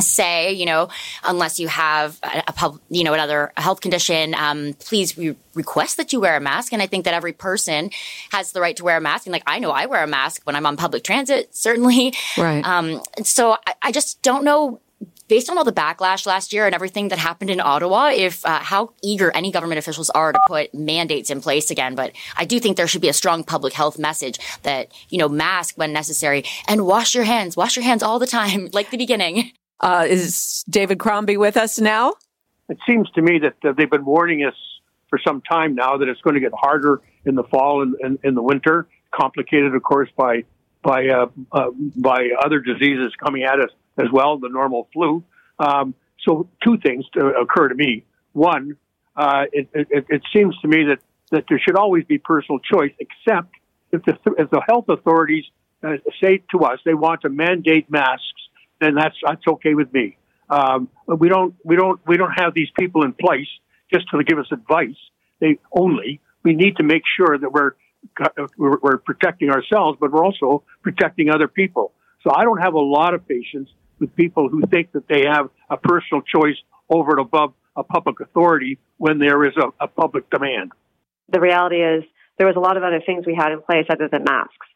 say, 0.00 0.52
you 0.52 0.66
know, 0.66 0.88
unless 1.24 1.58
you 1.58 1.68
have 1.68 2.18
a, 2.22 2.44
a 2.48 2.52
pub, 2.52 2.80
you 2.90 3.04
know, 3.04 3.14
another 3.14 3.52
health 3.56 3.80
condition, 3.80 4.34
um, 4.34 4.74
please 4.78 5.16
re- 5.16 5.36
request 5.54 5.96
that 5.96 6.12
you 6.12 6.20
wear 6.20 6.36
a 6.36 6.40
mask. 6.40 6.72
And 6.72 6.82
I 6.82 6.86
think 6.86 7.04
that 7.04 7.14
every 7.14 7.32
person 7.32 7.90
has 8.30 8.52
the 8.52 8.60
right 8.60 8.76
to 8.76 8.84
wear 8.84 8.96
a 8.96 9.00
mask. 9.00 9.26
And 9.26 9.32
like, 9.32 9.42
I 9.46 9.58
know 9.58 9.70
I 9.70 9.86
wear 9.86 10.02
a 10.02 10.06
mask 10.06 10.42
when 10.44 10.56
I'm 10.56 10.66
on 10.66 10.76
public 10.76 11.04
transit, 11.04 11.54
certainly. 11.54 12.14
Right. 12.36 12.64
Um, 12.64 13.02
so 13.22 13.56
I, 13.66 13.74
I 13.82 13.92
just 13.92 14.22
don't 14.22 14.44
know 14.44 14.80
based 15.28 15.50
on 15.50 15.58
all 15.58 15.64
the 15.64 15.72
backlash 15.72 16.26
last 16.26 16.52
year 16.52 16.66
and 16.66 16.74
everything 16.74 17.08
that 17.08 17.18
happened 17.18 17.50
in 17.50 17.60
Ottawa, 17.60 18.10
if 18.14 18.44
uh, 18.44 18.58
how 18.58 18.92
eager 19.02 19.30
any 19.32 19.52
government 19.52 19.78
officials 19.78 20.10
are 20.10 20.32
to 20.32 20.40
put 20.46 20.74
mandates 20.74 21.30
in 21.30 21.40
place 21.40 21.70
again. 21.70 21.94
But 21.94 22.12
I 22.36 22.44
do 22.44 22.58
think 22.58 22.76
there 22.76 22.88
should 22.88 23.02
be 23.02 23.08
a 23.08 23.14
strong 23.14 23.44
public 23.44 23.74
health 23.74 23.98
message 23.98 24.38
that 24.62 24.90
you 25.10 25.18
know 25.18 25.28
mask 25.28 25.76
when 25.76 25.92
necessary 25.92 26.44
and 26.66 26.86
wash 26.86 27.14
your 27.14 27.24
hands, 27.24 27.56
wash 27.56 27.76
your 27.76 27.84
hands 27.84 28.02
all 28.02 28.18
the 28.18 28.26
time, 28.26 28.68
like 28.72 28.90
the 28.90 28.96
beginning. 28.96 29.52
Uh, 29.80 30.06
is 30.08 30.64
David 30.68 30.98
Crombie 30.98 31.36
with 31.36 31.56
us 31.56 31.78
now? 31.78 32.14
It 32.68 32.78
seems 32.86 33.10
to 33.12 33.22
me 33.22 33.40
that 33.40 33.76
they've 33.76 33.90
been 33.90 34.04
warning 34.04 34.44
us 34.44 34.54
for 35.08 35.18
some 35.26 35.40
time 35.40 35.74
now 35.74 35.96
that 35.96 36.08
it's 36.08 36.20
going 36.20 36.34
to 36.34 36.40
get 36.40 36.52
harder 36.54 37.00
in 37.24 37.34
the 37.34 37.44
fall 37.44 37.82
and, 37.82 37.94
and 38.02 38.18
in 38.24 38.34
the 38.34 38.42
winter, 38.42 38.88
complicated, 39.10 39.74
of 39.74 39.82
course, 39.82 40.08
by 40.16 40.44
by 40.82 41.08
uh, 41.08 41.26
uh, 41.52 41.70
by 41.96 42.30
other 42.44 42.60
diseases 42.60 43.12
coming 43.22 43.44
at 43.44 43.58
us 43.58 43.70
as 43.98 44.06
well, 44.12 44.38
the 44.38 44.48
normal 44.48 44.88
flu. 44.92 45.24
Um, 45.58 45.94
so 46.20 46.48
two 46.62 46.78
things 46.78 47.04
to 47.14 47.26
occur 47.28 47.68
to 47.68 47.74
me. 47.74 48.04
One, 48.32 48.76
uh, 49.16 49.44
it, 49.52 49.68
it, 49.72 50.06
it, 50.08 50.22
seems 50.32 50.56
to 50.60 50.68
me 50.68 50.84
that, 50.84 50.98
that 51.30 51.44
there 51.48 51.58
should 51.58 51.76
always 51.76 52.04
be 52.04 52.18
personal 52.18 52.60
choice, 52.60 52.92
except 53.00 53.52
if 53.90 54.04
the, 54.04 54.16
if 54.38 54.50
the 54.50 54.62
health 54.68 54.88
authorities 54.88 55.44
uh, 55.82 55.94
say 56.22 56.42
to 56.52 56.60
us 56.60 56.78
they 56.84 56.94
want 56.94 57.22
to 57.22 57.28
mandate 57.28 57.90
masks, 57.90 58.24
then 58.80 58.94
that's 58.94 59.16
that's 59.26 59.46
okay 59.46 59.74
with 59.74 59.92
me. 59.92 60.16
Um, 60.50 60.88
we 61.06 61.28
don't 61.28 61.54
we 61.64 61.76
don't 61.76 62.00
we 62.06 62.16
don't 62.16 62.32
have 62.32 62.54
these 62.54 62.68
people 62.78 63.04
in 63.04 63.12
place 63.12 63.48
just 63.92 64.08
to 64.10 64.22
give 64.24 64.38
us 64.38 64.46
advice. 64.52 64.96
They 65.40 65.58
only 65.72 66.20
we 66.42 66.54
need 66.54 66.76
to 66.76 66.82
make 66.82 67.02
sure 67.16 67.38
that 67.38 67.52
we're 67.52 67.72
we're, 68.56 68.78
we're 68.78 68.98
protecting 68.98 69.50
ourselves, 69.50 69.98
but 70.00 70.12
we're 70.12 70.24
also 70.24 70.62
protecting 70.82 71.30
other 71.30 71.48
people. 71.48 71.92
So 72.22 72.30
I 72.34 72.44
don't 72.44 72.58
have 72.58 72.74
a 72.74 72.80
lot 72.80 73.14
of 73.14 73.26
patience 73.26 73.68
with 73.98 74.14
people 74.14 74.48
who 74.48 74.62
think 74.66 74.92
that 74.92 75.08
they 75.08 75.24
have 75.26 75.50
a 75.70 75.76
personal 75.76 76.22
choice 76.22 76.56
over 76.88 77.12
and 77.12 77.20
above 77.20 77.54
a 77.76 77.82
public 77.82 78.20
authority 78.20 78.78
when 78.96 79.18
there 79.18 79.44
is 79.44 79.54
a, 79.56 79.84
a 79.84 79.88
public 79.88 80.30
demand. 80.30 80.72
The 81.30 81.40
reality 81.40 81.76
is 81.76 82.04
there 82.38 82.46
was 82.46 82.56
a 82.56 82.60
lot 82.60 82.76
of 82.76 82.82
other 82.82 83.00
things 83.04 83.26
we 83.26 83.34
had 83.34 83.52
in 83.52 83.60
place 83.60 83.86
other 83.90 84.08
than 84.08 84.24
masks. 84.24 84.66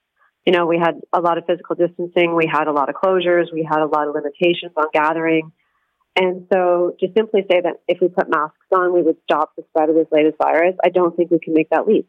You 0.45 0.53
know, 0.53 0.67
we 0.67 0.79
had 0.79 1.01
a 1.13 1.21
lot 1.21 1.39
of 1.39 1.47
physical 1.47 1.77
distancing, 1.77 2.35
we 2.35 2.51
had 2.51 2.67
a 2.67 2.73
lot 2.73 2.89
of 2.89 2.97
closures, 2.97 3.53
we 3.53 3.67
had 3.69 3.81
a 3.81 3.87
lot 3.87 4.09
of 4.09 4.15
limitations 4.15 4.73
on 4.77 4.87
gathering. 4.93 5.53
And 6.17 6.47
so 6.53 6.97
to 7.01 7.07
simply 7.17 7.43
say 7.51 7.61
that 7.63 7.81
if 7.89 7.99
we 8.01 8.09
put 8.09 8.29
masks 8.29 8.59
on, 8.75 8.93
we 8.93 9.03
would 9.03 9.17
stop 9.23 9.55
the 9.57 9.63
spread 9.71 9.89
of 9.89 9.95
this 9.95 10.09
latest 10.11 10.37
virus, 10.43 10.77
I 10.85 10.91
don't 10.91 11.17
think 11.17 11.31
we 11.31 11.39
can 11.39 11.55
make 11.55 11.71
that 11.71 11.87
leap. 11.87 12.09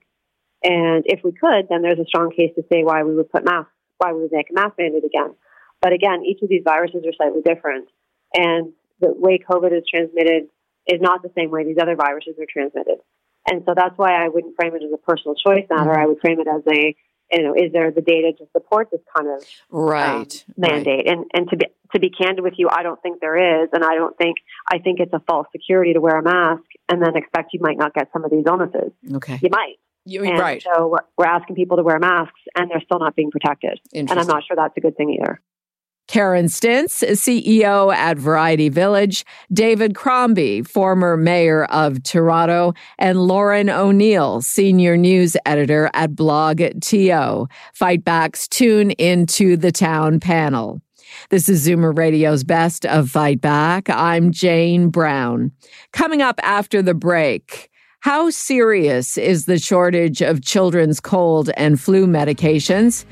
And 0.64 1.04
if 1.06 1.24
we 1.24 1.32
could, 1.32 1.68
then 1.70 1.82
there's 1.82 2.00
a 2.00 2.06
strong 2.08 2.32
case 2.32 2.52
to 2.56 2.64
say 2.72 2.84
why 2.84 3.04
we 3.04 3.16
would 3.16 3.32
put 3.32 3.46
masks, 3.46 3.72
why 3.98 4.14
we 4.14 4.22
would 4.22 4.32
make 4.32 4.50
a 4.50 4.54
mask 4.54 4.76
mandate 4.78 5.04
again. 5.06 5.36
But 5.82 5.94
again, 5.94 6.24
each 6.26 6.42
of 6.42 6.50
these 6.50 6.64
viruses 6.64 7.04
are 7.06 7.14
slightly 7.14 7.42
different. 7.44 7.90
And 8.34 8.74
the 9.00 9.14
way 9.14 9.38
COVID 9.38 9.78
is 9.78 9.84
transmitted 9.90 10.48
is 10.88 11.02
not 11.02 11.22
the 11.22 11.32
same 11.38 11.52
way 11.52 11.66
these 11.66 11.78
other 11.82 11.96
viruses 11.96 12.36
are 12.40 12.48
transmitted. 12.52 13.00
And 13.50 13.64
so 13.68 13.74
that's 13.76 13.98
why 13.98 14.14
I 14.14 14.30
wouldn't 14.30 14.56
frame 14.56 14.76
it 14.76 14.84
as 14.84 14.92
a 14.94 14.98
personal 14.98 15.36
choice 15.36 15.68
matter. 15.70 15.92
Mm-hmm. 15.92 16.02
I 16.02 16.06
would 16.08 16.20
frame 16.22 16.40
it 16.40 16.48
as 16.48 16.64
a, 16.72 16.96
you 17.34 17.44
know, 17.44 17.54
is 17.56 17.72
there 17.72 17.92
the 17.92 18.02
data 18.02 18.34
to 18.38 18.46
support 18.52 18.90
this 18.92 19.02
kind 19.16 19.30
of 19.30 19.44
right 19.70 20.46
um, 20.48 20.54
mandate? 20.58 21.06
Right. 21.06 21.08
And 21.08 21.26
and 21.34 21.50
to 21.50 21.58
be 21.58 21.66
to 21.94 22.00
be 22.00 22.10
candid 22.10 22.44
with 22.44 22.54
you, 22.58 22.70
I 22.72 22.84
don't 22.84 23.02
think 23.02 23.20
there 23.22 23.64
is, 23.64 23.70
and 23.74 23.84
I 23.84 23.96
don't 23.96 24.18
think 24.18 24.38
I 24.68 24.80
think 24.80 25.00
it's 25.00 25.14
a 25.14 25.22
false 25.28 25.48
security 25.52 25.94
to 25.94 26.02
wear 26.02 26.18
a 26.18 26.24
mask 26.24 26.64
and 26.90 27.02
then 27.02 27.16
expect 27.16 27.54
you 27.54 27.60
might 27.62 27.78
not 27.78 27.94
get 27.94 28.10
some 28.14 28.24
of 28.24 28.32
these 28.32 28.46
illnesses. 28.46 28.92
Okay, 29.16 29.40
you 29.42 29.50
might. 29.52 29.76
You, 30.06 30.24
and 30.26 30.38
right. 30.38 30.62
So 30.62 30.88
we're, 30.88 30.98
we're 31.18 31.26
asking 31.26 31.56
people 31.56 31.78
to 31.78 31.84
wear 31.84 31.98
masks, 31.98 32.40
and 32.56 32.70
they're 32.70 32.82
still 32.82 33.00
not 33.00 33.16
being 33.16 33.32
protected. 33.32 33.80
And 33.94 34.12
I'm 34.12 34.28
not 34.28 34.44
sure 34.46 34.56
that's 34.56 34.76
a 34.76 34.82
good 34.82 34.98
thing 34.98 35.18
either. 35.18 35.40
Karen 36.14 36.46
Stintz, 36.46 37.04
CEO 37.04 37.92
at 37.92 38.20
Variety 38.20 38.70
Village, 38.70 39.26
David 39.52 39.96
Crombie, 39.96 40.62
former 40.62 41.18
mayor 41.18 41.66
of 41.66 42.04
Toronto, 42.04 42.76
and 43.00 43.20
Lauren 43.20 43.68
O'Neill, 43.68 44.40
senior 44.44 44.96
news 44.96 45.36
editor 45.48 45.90
at 45.96 46.16
Blog 46.16 46.62
TO. 46.82 47.48
Fight 47.74 48.04
Back's 48.04 48.48
Tune 48.48 48.92
into 48.92 49.58
the 49.58 49.72
Town 49.72 50.20
panel. 50.20 50.80
This 51.32 51.50
is 51.50 51.68
Zoomer 51.68 51.98
Radio's 51.98 52.44
Best 52.44 52.86
of 52.86 53.10
Fight 53.10 53.42
Back. 53.42 53.90
I'm 53.90 54.32
Jane 54.32 54.90
Brown. 54.90 55.52
Coming 55.94 56.22
up 56.22 56.40
after 56.44 56.84
the 56.84 56.94
break, 56.94 57.72
how 58.04 58.30
serious 58.30 59.18
is 59.18 59.46
the 59.46 59.58
shortage 59.58 60.22
of 60.22 60.44
children's 60.44 61.00
cold 61.00 61.50
and 61.56 61.80
flu 61.80 62.06
medications? 62.06 63.06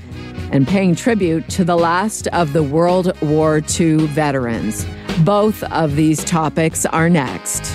And 0.51 0.67
paying 0.67 0.95
tribute 0.95 1.47
to 1.51 1.63
the 1.63 1.77
last 1.77 2.27
of 2.27 2.51
the 2.51 2.61
World 2.61 3.17
War 3.21 3.61
II 3.79 4.05
veterans. 4.07 4.85
Both 5.23 5.63
of 5.63 5.95
these 5.95 6.25
topics 6.25 6.85
are 6.85 7.09
next. 7.09 7.73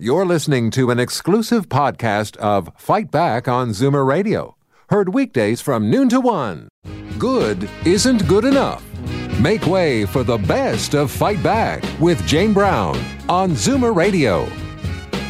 You're 0.00 0.26
listening 0.26 0.72
to 0.72 0.90
an 0.90 0.98
exclusive 0.98 1.68
podcast 1.68 2.36
of 2.38 2.68
Fight 2.76 3.12
Back 3.12 3.46
on 3.46 3.68
Zoomer 3.68 4.04
Radio, 4.04 4.56
heard 4.88 5.14
weekdays 5.14 5.60
from 5.60 5.88
noon 5.88 6.08
to 6.08 6.20
one. 6.20 6.68
Good 7.16 7.70
isn't 7.84 8.26
good 8.26 8.44
enough. 8.44 8.87
Make 9.40 9.66
way 9.66 10.04
for 10.04 10.24
the 10.24 10.36
best 10.36 10.96
of 10.96 11.12
Fight 11.12 11.40
Back 11.44 11.84
with 12.00 12.26
Jane 12.26 12.52
Brown 12.52 12.96
on 13.28 13.50
Zoomer 13.52 13.94
Radio. 13.94 14.48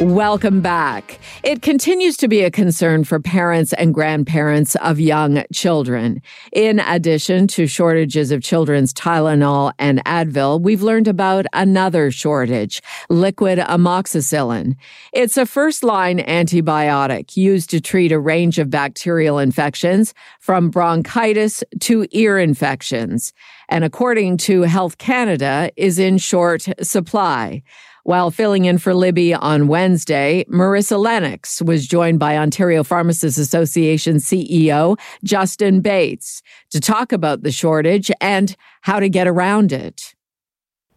Welcome 0.00 0.61
back. 0.61 1.19
It 1.43 1.61
continues 1.61 2.17
to 2.19 2.28
be 2.28 2.43
a 2.43 2.52
concern 2.52 3.02
for 3.02 3.19
parents 3.19 3.73
and 3.73 3.93
grandparents 3.93 4.76
of 4.76 5.00
young 5.00 5.43
children. 5.52 6.23
In 6.52 6.78
addition 6.78 7.49
to 7.49 7.67
shortages 7.67 8.31
of 8.31 8.40
children's 8.40 8.95
Tylenol 8.95 9.73
and 9.76 9.99
Advil, 10.05 10.61
we've 10.61 10.83
learned 10.83 11.09
about 11.09 11.47
another 11.52 12.12
shortage, 12.12 12.81
liquid 13.11 13.59
amoxicillin. 13.59 14.76
It's 15.12 15.37
a 15.37 15.45
first 15.45 15.83
line 15.83 16.21
antibiotic 16.21 17.37
used 17.37 17.69
to 17.71 17.81
treat 17.81 18.12
a 18.12 18.21
range 18.21 18.61
of 18.61 18.71
bacterial 18.71 19.40
infections 19.40 20.14
from 20.38 20.71
bronchitis 20.71 21.64
to 21.81 22.07
ear 22.12 22.38
infections. 22.38 23.33
And 23.69 23.83
according 23.83 24.37
to 24.38 24.62
Health 24.62 24.99
Canada, 24.99 25.73
is 25.76 25.99
in 25.99 26.19
short 26.19 26.69
supply. 26.83 27.64
While 28.09 28.31
filling 28.31 28.65
in 28.65 28.79
for 28.79 28.95
Libby 28.95 29.35
on 29.35 29.69
Wednesday, 29.69 30.47
Marissa 30.49 30.99
Lennox 30.99 31.61
was 31.61 31.87
joined 31.87 32.19
by 32.19 32.38
Ontario 32.38 32.83
Pharmacists 32.83 33.38
Association 33.38 34.17
CEO 34.17 34.99
Justin 35.23 35.83
Bates 35.83 36.41
to 36.71 36.81
talk 36.81 37.12
about 37.12 37.43
the 37.43 37.53
shortage 37.53 38.11
and 38.19 38.57
how 38.81 38.99
to 38.99 39.11
get 39.11 39.29
around 39.29 39.73
it. 39.73 40.15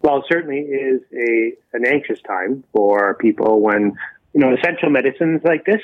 Well, 0.01 0.20
it 0.20 0.25
certainly 0.32 0.60
is 0.60 1.01
a 1.13 1.51
an 1.74 1.86
anxious 1.86 2.22
time 2.25 2.63
for 2.72 3.15
people 3.15 3.60
when 3.60 3.91
you 4.34 4.39
know 4.39 4.53
essential 4.53 4.89
medicines 4.89 5.41
like 5.44 5.65
this 5.65 5.82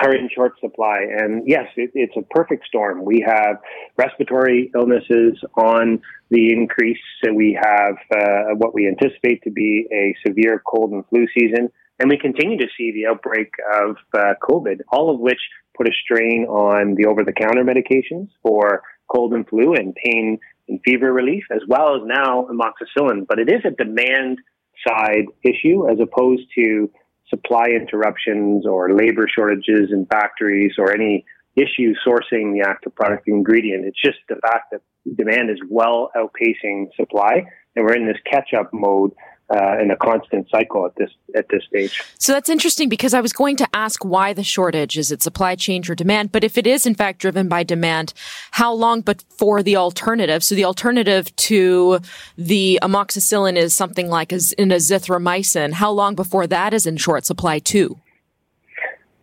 are 0.00 0.14
in 0.14 0.28
short 0.34 0.52
supply. 0.60 0.98
And 1.00 1.42
yes, 1.46 1.66
it, 1.76 1.90
it's 1.94 2.16
a 2.16 2.22
perfect 2.22 2.66
storm. 2.66 3.04
We 3.04 3.24
have 3.26 3.56
respiratory 3.96 4.70
illnesses 4.74 5.38
on 5.56 6.00
the 6.30 6.52
increase. 6.52 7.00
So 7.24 7.32
we 7.32 7.58
have 7.60 7.96
uh, 8.14 8.54
what 8.56 8.74
we 8.74 8.86
anticipate 8.86 9.42
to 9.42 9.50
be 9.50 9.88
a 9.92 10.14
severe 10.26 10.62
cold 10.64 10.92
and 10.92 11.04
flu 11.08 11.26
season. 11.36 11.70
And 11.98 12.08
we 12.08 12.16
continue 12.16 12.58
to 12.58 12.68
see 12.76 12.92
the 12.92 13.06
outbreak 13.10 13.52
of 13.74 13.96
uh, 14.14 14.34
COVID, 14.48 14.80
all 14.92 15.12
of 15.12 15.18
which 15.20 15.40
put 15.76 15.88
a 15.88 15.92
strain 16.04 16.46
on 16.48 16.94
the 16.94 17.06
over 17.06 17.24
the 17.24 17.32
counter 17.32 17.64
medications 17.64 18.28
for 18.42 18.82
cold 19.08 19.32
and 19.32 19.48
flu 19.48 19.74
and 19.74 19.96
pain 19.96 20.38
and 20.68 20.80
fever 20.84 21.12
relief, 21.12 21.44
as 21.50 21.62
well 21.66 21.96
as 21.96 22.02
now 22.04 22.46
amoxicillin. 22.52 23.26
But 23.26 23.40
it 23.40 23.48
is 23.48 23.62
a 23.64 23.70
demand 23.70 24.38
side 24.86 25.26
issue 25.42 25.90
as 25.90 25.98
opposed 26.00 26.42
to 26.54 26.88
supply 27.30 27.66
interruptions 27.68 28.66
or 28.66 28.92
labor 28.94 29.26
shortages 29.32 29.90
in 29.92 30.06
factories 30.06 30.72
or 30.78 30.92
any 30.92 31.24
issue 31.56 31.92
sourcing 32.06 32.52
the 32.52 32.64
active 32.66 32.94
product 32.94 33.26
ingredient. 33.26 33.84
It's 33.84 34.00
just 34.00 34.18
the 34.28 34.36
fact 34.36 34.72
that 34.72 34.80
demand 35.16 35.50
is 35.50 35.58
well 35.68 36.10
outpacing 36.16 36.86
supply, 36.96 37.44
and 37.74 37.84
we're 37.84 37.96
in 37.96 38.06
this 38.06 38.18
catch 38.30 38.54
up 38.54 38.70
mode 38.72 39.12
uh, 39.50 39.78
in 39.80 39.90
a 39.90 39.96
constant 39.96 40.48
cycle 40.50 40.86
at 40.86 40.94
this 40.96 41.10
at 41.34 41.46
this 41.48 41.62
stage. 41.68 42.02
So 42.18 42.32
that's 42.32 42.48
interesting 42.48 42.88
because 42.88 43.14
I 43.14 43.20
was 43.20 43.32
going 43.32 43.56
to 43.56 43.68
ask 43.72 44.04
why 44.04 44.32
the 44.32 44.44
shortage 44.44 44.98
is 44.98 45.10
it 45.10 45.22
supply 45.22 45.54
chain 45.54 45.82
or 45.88 45.94
demand, 45.94 46.32
but 46.32 46.44
if 46.44 46.58
it 46.58 46.66
is 46.66 46.86
in 46.86 46.94
fact 46.94 47.20
driven 47.20 47.48
by 47.48 47.62
demand, 47.62 48.12
how 48.52 48.72
long? 48.72 49.00
But 49.00 49.24
for 49.30 49.62
the 49.62 49.76
alternative, 49.76 50.44
so 50.44 50.54
the 50.54 50.64
alternative 50.64 51.34
to 51.36 52.00
the 52.36 52.78
amoxicillin 52.82 53.56
is 53.56 53.74
something 53.74 54.08
like 54.08 54.32
an 54.32 54.38
azithromycin. 54.38 55.72
How 55.72 55.90
long 55.90 56.14
before 56.14 56.46
that 56.46 56.74
is 56.74 56.86
in 56.86 56.96
short 56.96 57.24
supply 57.24 57.58
too? 57.58 57.98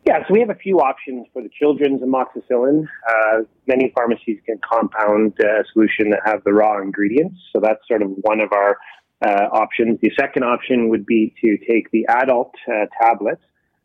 Yeah, 0.08 0.20
so 0.28 0.36
we 0.36 0.40
have 0.40 0.52
a 0.52 0.56
few 0.56 0.82
options 0.82 1.26
for 1.34 1.42
the 1.42 1.50
children's 1.50 2.02
amoxicillin. 2.02 2.88
Uh, 3.10 3.42
many 3.66 3.92
pharmacies 3.96 4.40
can 4.46 4.60
compound 4.60 5.34
a 5.40 5.64
solution 5.74 6.12
that 6.12 6.20
have 6.26 6.44
the 6.44 6.54
raw 6.54 6.80
ingredients, 6.80 7.38
so 7.52 7.60
that's 7.60 7.80
sort 7.88 8.04
of 8.04 8.12
one 8.22 8.40
of 8.40 8.52
our 8.54 8.78
uh, 9.22 9.48
options. 9.52 10.00
The 10.02 10.12
second 10.20 10.44
option 10.44 10.90
would 10.90 11.06
be 11.06 11.34
to 11.44 11.58
take 11.58 11.92
the 11.92 12.06
adult 12.08 12.54
uh, 12.68 12.86
tablets 13.02 13.42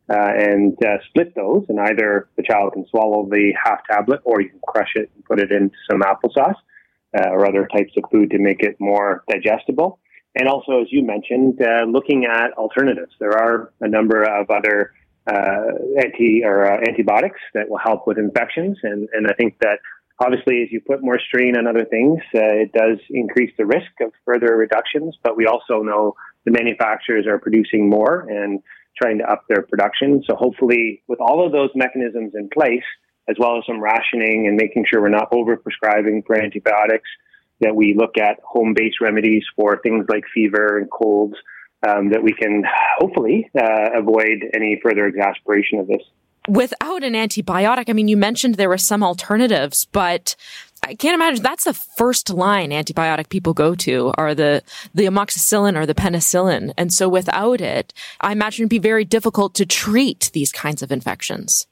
uh, 0.09 0.17
and 0.17 0.77
uh, 0.85 0.99
split 1.09 1.35
those, 1.35 1.65
and 1.69 1.79
either 1.79 2.29
the 2.37 2.43
child 2.43 2.73
can 2.73 2.87
swallow 2.91 3.29
the 3.31 3.53
half 3.65 3.81
tablet 3.89 4.21
or 4.25 4.41
you 4.41 4.49
can 4.49 4.61
crush 4.67 4.93
it 4.97 5.11
and 5.15 5.25
put 5.25 5.39
it 5.39 5.53
into 5.53 5.75
some 5.91 6.01
applesauce 6.01 6.57
uh, 7.17 7.29
or 7.31 7.47
other 7.47 7.69
types 7.73 7.93
of 7.97 8.05
food 8.11 8.31
to 8.31 8.39
make 8.39 8.61
it 8.61 8.77
more 8.81 9.25
digestible. 9.31 10.01
And 10.35 10.49
also, 10.49 10.81
as 10.81 10.89
you 10.91 11.05
mentioned, 11.05 11.61
uh, 11.61 11.85
looking 11.85 12.25
at 12.25 12.53
alternatives. 12.53 13.13
There 13.19 13.37
are 13.37 13.73
a 13.81 13.89
number 13.89 14.23
of 14.23 14.51
other 14.51 14.93
anti 15.27 16.43
or 16.45 16.65
antibiotics 16.89 17.41
that 17.55 17.69
will 17.69 17.79
help 17.79 18.07
with 18.07 18.19
infections, 18.19 18.79
and, 18.83 19.09
and 19.13 19.29
I 19.29 19.35
think 19.35 19.59
that 19.61 19.79
Obviously, 20.21 20.63
as 20.63 20.71
you 20.71 20.81
put 20.81 21.03
more 21.03 21.19
strain 21.19 21.57
on 21.57 21.67
other 21.67 21.87
things, 21.87 22.21
uh, 22.35 22.65
it 22.65 22.73
does 22.73 22.99
increase 23.09 23.53
the 23.57 23.65
risk 23.65 23.91
of 24.03 24.13
further 24.25 24.55
reductions. 24.57 25.17
But 25.23 25.37
we 25.37 25.47
also 25.47 25.83
know 25.83 26.15
the 26.45 26.51
manufacturers 26.51 27.27
are 27.27 27.39
producing 27.39 27.89
more 27.89 28.29
and 28.29 28.61
trying 29.01 29.19
to 29.19 29.25
up 29.25 29.45
their 29.49 29.63
production. 29.63 30.23
So 30.29 30.37
hopefully, 30.37 31.03
with 31.09 31.21
all 31.21 31.45
of 31.45 31.53
those 31.53 31.71
mechanisms 31.75 32.35
in 32.35 32.51
place, 32.51 32.85
as 33.31 33.37
well 33.39 33.57
as 33.59 33.65
some 33.67 33.81
rationing 33.81 34.47
and 34.47 34.57
making 34.57 34.85
sure 34.91 35.01
we're 35.01 35.09
not 35.09 35.31
overprescribing 35.31 36.27
for 36.27 36.37
antibiotics. 36.37 37.09
That 37.61 37.77
we 37.77 37.95
look 37.95 38.17
at 38.17 38.39
home-based 38.43 39.03
remedies 39.03 39.45
for 39.55 39.81
things 39.83 40.07
like 40.09 40.25
fever 40.33 40.79
and 40.79 40.91
colds. 40.91 41.35
Um, 41.87 42.11
that 42.11 42.23
we 42.23 42.33
can 42.33 42.63
hopefully 42.99 43.51
uh, 43.59 43.99
avoid 43.99 44.45
any 44.55 44.79
further 44.83 45.07
exasperation 45.07 45.79
of 45.79 45.87
this. 45.87 46.03
Without 46.49 47.05
an 47.05 47.13
antibiotic, 47.13 47.89
I 47.89 47.93
mean, 47.93 48.09
you 48.09 48.17
mentioned 48.17 48.55
there 48.55 48.69
were 48.69 48.79
some 48.79 49.03
alternatives, 49.03 49.87
but 49.93 50.37
I 50.83 50.95
can't 50.95 51.15
imagine 51.15 51.43
that's 51.43 51.65
the 51.65 51.75
first 51.75 52.31
line 52.31 52.71
antibiotic 52.71 53.29
people 53.29 53.53
go 53.53 53.75
to 53.77 54.13
are 54.17 54.35
the, 54.35 54.63
the 54.95 55.05
amoxicillin 55.05 55.77
or 55.77 55.85
the 55.85 55.95
penicillin. 55.95 56.73
And 56.79 56.93
so 56.93 57.09
without 57.09 57.61
it, 57.61 57.93
I 58.21 58.33
imagine 58.33 58.63
it'd 58.65 58.71
be 58.71 58.79
very 58.79 59.05
difficult 59.05 59.55
to 59.57 59.67
treat 59.67 60.31
these 60.33 60.51
kinds 60.51 60.83
of 60.83 60.91
infections. 60.91 61.67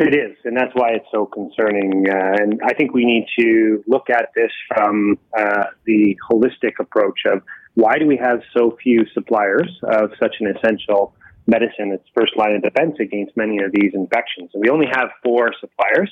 It 0.00 0.14
is, 0.14 0.36
and 0.44 0.56
that's 0.56 0.72
why 0.74 0.90
it's 0.92 1.06
so 1.12 1.26
concerning. 1.26 2.06
Uh, 2.08 2.36
and 2.40 2.60
I 2.64 2.74
think 2.74 2.94
we 2.94 3.04
need 3.04 3.26
to 3.38 3.84
look 3.86 4.08
at 4.10 4.30
this 4.34 4.50
from 4.68 5.18
uh, 5.38 5.64
the 5.84 6.16
holistic 6.30 6.78
approach 6.80 7.20
of 7.26 7.42
why 7.74 7.98
do 7.98 8.06
we 8.06 8.16
have 8.16 8.40
so 8.56 8.76
few 8.82 9.04
suppliers 9.12 9.70
of 9.84 10.10
such 10.20 10.36
an 10.40 10.54
essential 10.54 11.14
medicine 11.46 11.92
its 11.92 12.04
first 12.14 12.36
line 12.36 12.54
of 12.54 12.62
defense 12.62 12.96
against 13.00 13.36
many 13.36 13.62
of 13.62 13.72
these 13.72 13.92
infections? 13.94 14.50
And 14.54 14.62
we 14.62 14.70
only 14.70 14.86
have 14.92 15.10
four 15.22 15.52
suppliers, 15.60 16.10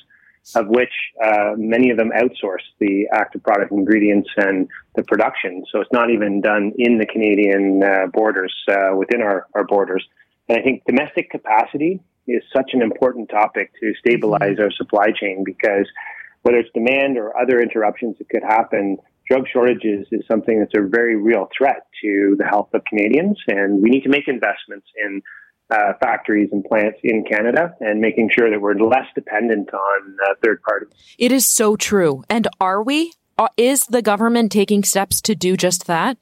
of 0.55 0.67
which 0.67 0.93
uh, 1.23 1.53
many 1.57 1.91
of 1.91 1.97
them 1.97 2.11
outsource 2.11 2.63
the 2.79 3.07
active 3.13 3.43
product 3.43 3.71
ingredients 3.71 4.29
and 4.37 4.67
the 4.95 5.03
production. 5.03 5.63
So 5.71 5.81
it's 5.81 5.91
not 5.93 6.09
even 6.09 6.41
done 6.41 6.73
in 6.77 6.97
the 6.97 7.05
Canadian 7.05 7.83
uh, 7.83 8.07
borders, 8.11 8.53
uh, 8.67 8.95
within 8.95 9.21
our, 9.21 9.47
our 9.53 9.63
borders. 9.63 10.05
And 10.49 10.59
I 10.59 10.63
think 10.63 10.83
domestic 10.85 11.29
capacity 11.29 12.01
is 12.27 12.43
such 12.55 12.71
an 12.73 12.81
important 12.81 13.29
topic 13.29 13.71
to 13.79 13.93
stabilize 13.99 14.59
our 14.59 14.71
supply 14.71 15.11
chain 15.11 15.43
because 15.45 15.87
whether 16.41 16.57
it's 16.57 16.69
demand 16.73 17.17
or 17.17 17.37
other 17.37 17.59
interruptions 17.59 18.17
that 18.17 18.29
could 18.29 18.43
happen, 18.43 18.97
drug 19.31 19.47
shortages 19.51 20.07
is 20.11 20.21
something 20.29 20.59
that's 20.59 20.73
a 20.75 20.85
very 20.85 21.15
real 21.15 21.47
threat 21.57 21.87
to 22.03 22.35
the 22.37 22.43
health 22.43 22.69
of 22.73 22.83
Canadians. 22.83 23.37
And 23.47 23.81
we 23.81 23.89
need 23.89 24.03
to 24.03 24.09
make 24.09 24.27
investments 24.27 24.87
in 25.01 25.21
uh, 25.69 25.93
factories 26.01 26.49
and 26.51 26.65
plants 26.65 26.99
in 27.01 27.23
Canada 27.23 27.73
and 27.79 28.01
making 28.01 28.29
sure 28.37 28.51
that 28.51 28.59
we're 28.59 28.73
less 28.73 29.05
dependent 29.15 29.73
on 29.73 30.17
uh, 30.25 30.33
third 30.43 30.61
parties. 30.63 30.89
It 31.17 31.31
is 31.31 31.47
so 31.47 31.77
true. 31.77 32.23
And 32.29 32.47
are 32.59 32.83
we? 32.83 33.13
Uh, 33.37 33.47
is 33.55 33.85
the 33.85 34.01
government 34.01 34.51
taking 34.51 34.83
steps 34.83 35.21
to 35.21 35.33
do 35.33 35.55
just 35.55 35.87
that? 35.87 36.17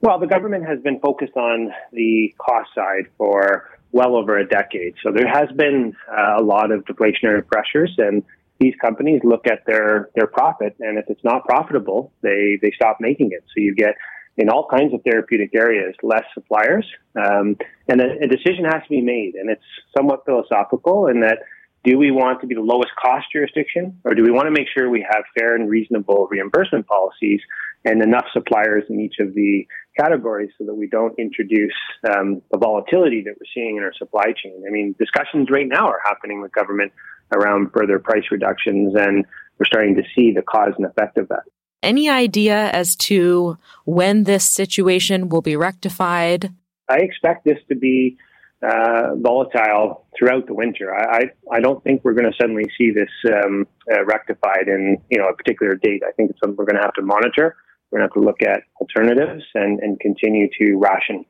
Well, 0.00 0.20
the 0.20 0.28
government 0.28 0.64
has 0.66 0.80
been 0.80 1.00
focused 1.00 1.36
on 1.36 1.72
the 1.92 2.32
cost 2.38 2.70
side 2.76 3.06
for 3.18 3.70
well 3.90 4.14
over 4.14 4.38
a 4.38 4.46
decade. 4.46 4.94
So 5.02 5.10
there 5.12 5.28
has 5.28 5.50
been 5.56 5.94
uh, 6.08 6.36
a 6.38 6.42
lot 6.42 6.70
of 6.70 6.84
deflationary 6.84 7.44
pressures, 7.44 7.92
and 7.98 8.22
these 8.62 8.74
companies 8.80 9.20
look 9.24 9.46
at 9.46 9.66
their 9.66 10.10
their 10.14 10.26
profit, 10.26 10.76
and 10.80 10.98
if 10.98 11.06
it's 11.08 11.24
not 11.24 11.44
profitable, 11.44 12.12
they 12.22 12.58
they 12.62 12.72
stop 12.74 12.98
making 13.00 13.30
it. 13.32 13.42
So 13.48 13.56
you 13.56 13.74
get 13.74 13.94
in 14.36 14.48
all 14.48 14.66
kinds 14.68 14.94
of 14.94 15.00
therapeutic 15.02 15.50
areas 15.54 15.94
less 16.02 16.24
suppliers, 16.32 16.86
um, 17.16 17.56
and 17.88 18.00
a, 18.00 18.08
a 18.22 18.28
decision 18.28 18.64
has 18.64 18.82
to 18.84 18.88
be 18.88 19.02
made, 19.02 19.34
and 19.34 19.50
it's 19.50 19.68
somewhat 19.96 20.24
philosophical 20.24 21.08
in 21.08 21.20
that. 21.20 21.38
Do 21.84 21.98
we 21.98 22.12
want 22.12 22.40
to 22.42 22.46
be 22.46 22.54
the 22.54 22.60
lowest 22.60 22.92
cost 22.94 23.26
jurisdiction, 23.32 23.98
or 24.04 24.14
do 24.14 24.22
we 24.22 24.30
want 24.30 24.46
to 24.46 24.52
make 24.52 24.68
sure 24.72 24.88
we 24.88 25.04
have 25.12 25.24
fair 25.36 25.56
and 25.56 25.68
reasonable 25.68 26.28
reimbursement 26.30 26.86
policies 26.86 27.40
and 27.84 28.02
enough 28.02 28.26
suppliers 28.32 28.84
in 28.88 29.00
each 29.00 29.16
of 29.20 29.34
the 29.34 29.66
categories 29.98 30.50
so 30.58 30.64
that 30.64 30.74
we 30.74 30.86
don't 30.86 31.18
introduce 31.18 31.74
um, 32.08 32.40
the 32.50 32.58
volatility 32.58 33.22
that 33.22 33.34
we're 33.34 33.52
seeing 33.54 33.76
in 33.76 33.82
our 33.82 33.92
supply 33.98 34.32
chain. 34.42 34.62
I 34.66 34.70
mean, 34.70 34.94
discussions 34.98 35.48
right 35.50 35.66
now 35.66 35.86
are 35.88 36.00
happening 36.04 36.40
with 36.40 36.52
government 36.52 36.92
around 37.34 37.70
further 37.72 37.98
price 37.98 38.24
reductions, 38.30 38.94
and 38.96 39.24
we're 39.58 39.66
starting 39.66 39.96
to 39.96 40.02
see 40.14 40.32
the 40.32 40.42
cause 40.42 40.72
and 40.76 40.86
effect 40.86 41.18
of 41.18 41.28
that. 41.28 41.42
Any 41.82 42.08
idea 42.08 42.70
as 42.70 42.94
to 42.96 43.58
when 43.84 44.24
this 44.24 44.44
situation 44.44 45.28
will 45.28 45.42
be 45.42 45.56
rectified? 45.56 46.52
I 46.88 46.98
expect 46.98 47.44
this 47.44 47.58
to 47.68 47.74
be 47.74 48.16
uh, 48.62 49.16
volatile 49.16 50.06
throughout 50.16 50.46
the 50.46 50.54
winter. 50.54 50.94
I, 50.94 51.16
I, 51.16 51.56
I 51.56 51.60
don't 51.60 51.82
think 51.82 52.04
we're 52.04 52.14
going 52.14 52.30
to 52.30 52.36
suddenly 52.40 52.64
see 52.78 52.92
this 52.92 53.10
um, 53.32 53.66
uh, 53.92 54.04
rectified 54.04 54.68
in 54.68 54.98
you 55.10 55.18
know 55.18 55.26
a 55.28 55.34
particular 55.34 55.74
date. 55.74 56.02
I 56.06 56.12
think 56.12 56.30
it's 56.30 56.38
something 56.40 56.56
we're 56.56 56.66
going 56.66 56.76
to 56.76 56.82
have 56.82 56.94
to 56.94 57.02
monitor. 57.02 57.56
We're 57.92 57.98
going 57.98 58.08
to 58.08 58.14
have 58.14 58.22
to 58.22 58.26
look 58.26 58.42
at 58.42 58.62
alternatives 58.80 59.44
and, 59.54 59.78
and 59.80 60.00
continue 60.00 60.48
to 60.58 60.76
ration. 60.78 61.26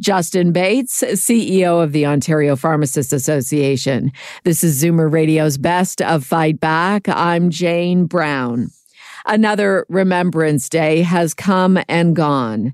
Justin 0.00 0.50
Bates, 0.50 1.02
CEO 1.02 1.82
of 1.82 1.92
the 1.92 2.06
Ontario 2.06 2.56
Pharmacists 2.56 3.12
Association. 3.12 4.10
This 4.44 4.64
is 4.64 4.82
Zoomer 4.82 5.12
Radio's 5.12 5.58
Best 5.58 6.00
of 6.00 6.24
Fight 6.24 6.58
Back. 6.58 7.08
I'm 7.08 7.50
Jane 7.50 8.06
Brown. 8.06 8.70
Another 9.26 9.84
Remembrance 9.88 10.68
Day 10.68 11.02
has 11.02 11.34
come 11.34 11.78
and 11.86 12.16
gone. 12.16 12.72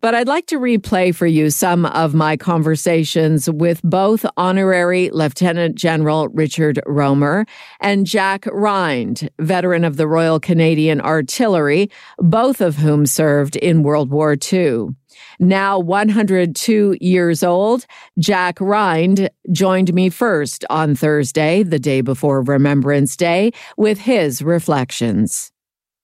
But 0.00 0.14
I'd 0.14 0.28
like 0.28 0.46
to 0.46 0.58
replay 0.58 1.14
for 1.14 1.26
you 1.26 1.50
some 1.50 1.84
of 1.84 2.14
my 2.14 2.38
conversations 2.38 3.50
with 3.50 3.82
both 3.82 4.24
Honorary 4.38 5.10
Lieutenant 5.10 5.74
General 5.74 6.28
Richard 6.28 6.80
Rohmer 6.86 7.46
and 7.80 8.06
Jack 8.06 8.46
Rhind, 8.46 9.28
veteran 9.38 9.84
of 9.84 9.98
the 9.98 10.08
Royal 10.08 10.40
Canadian 10.40 11.02
Artillery, 11.02 11.90
both 12.16 12.62
of 12.62 12.76
whom 12.76 13.04
served 13.04 13.56
in 13.56 13.82
World 13.82 14.10
War 14.10 14.38
II. 14.50 14.88
Now 15.38 15.78
102 15.78 16.96
years 16.98 17.42
old, 17.42 17.84
Jack 18.18 18.58
Rhind 18.58 19.28
joined 19.52 19.92
me 19.92 20.08
first 20.08 20.64
on 20.70 20.94
Thursday, 20.94 21.62
the 21.62 21.78
day 21.78 22.00
before 22.00 22.40
Remembrance 22.40 23.16
Day, 23.16 23.52
with 23.76 23.98
his 23.98 24.40
reflections. 24.40 25.52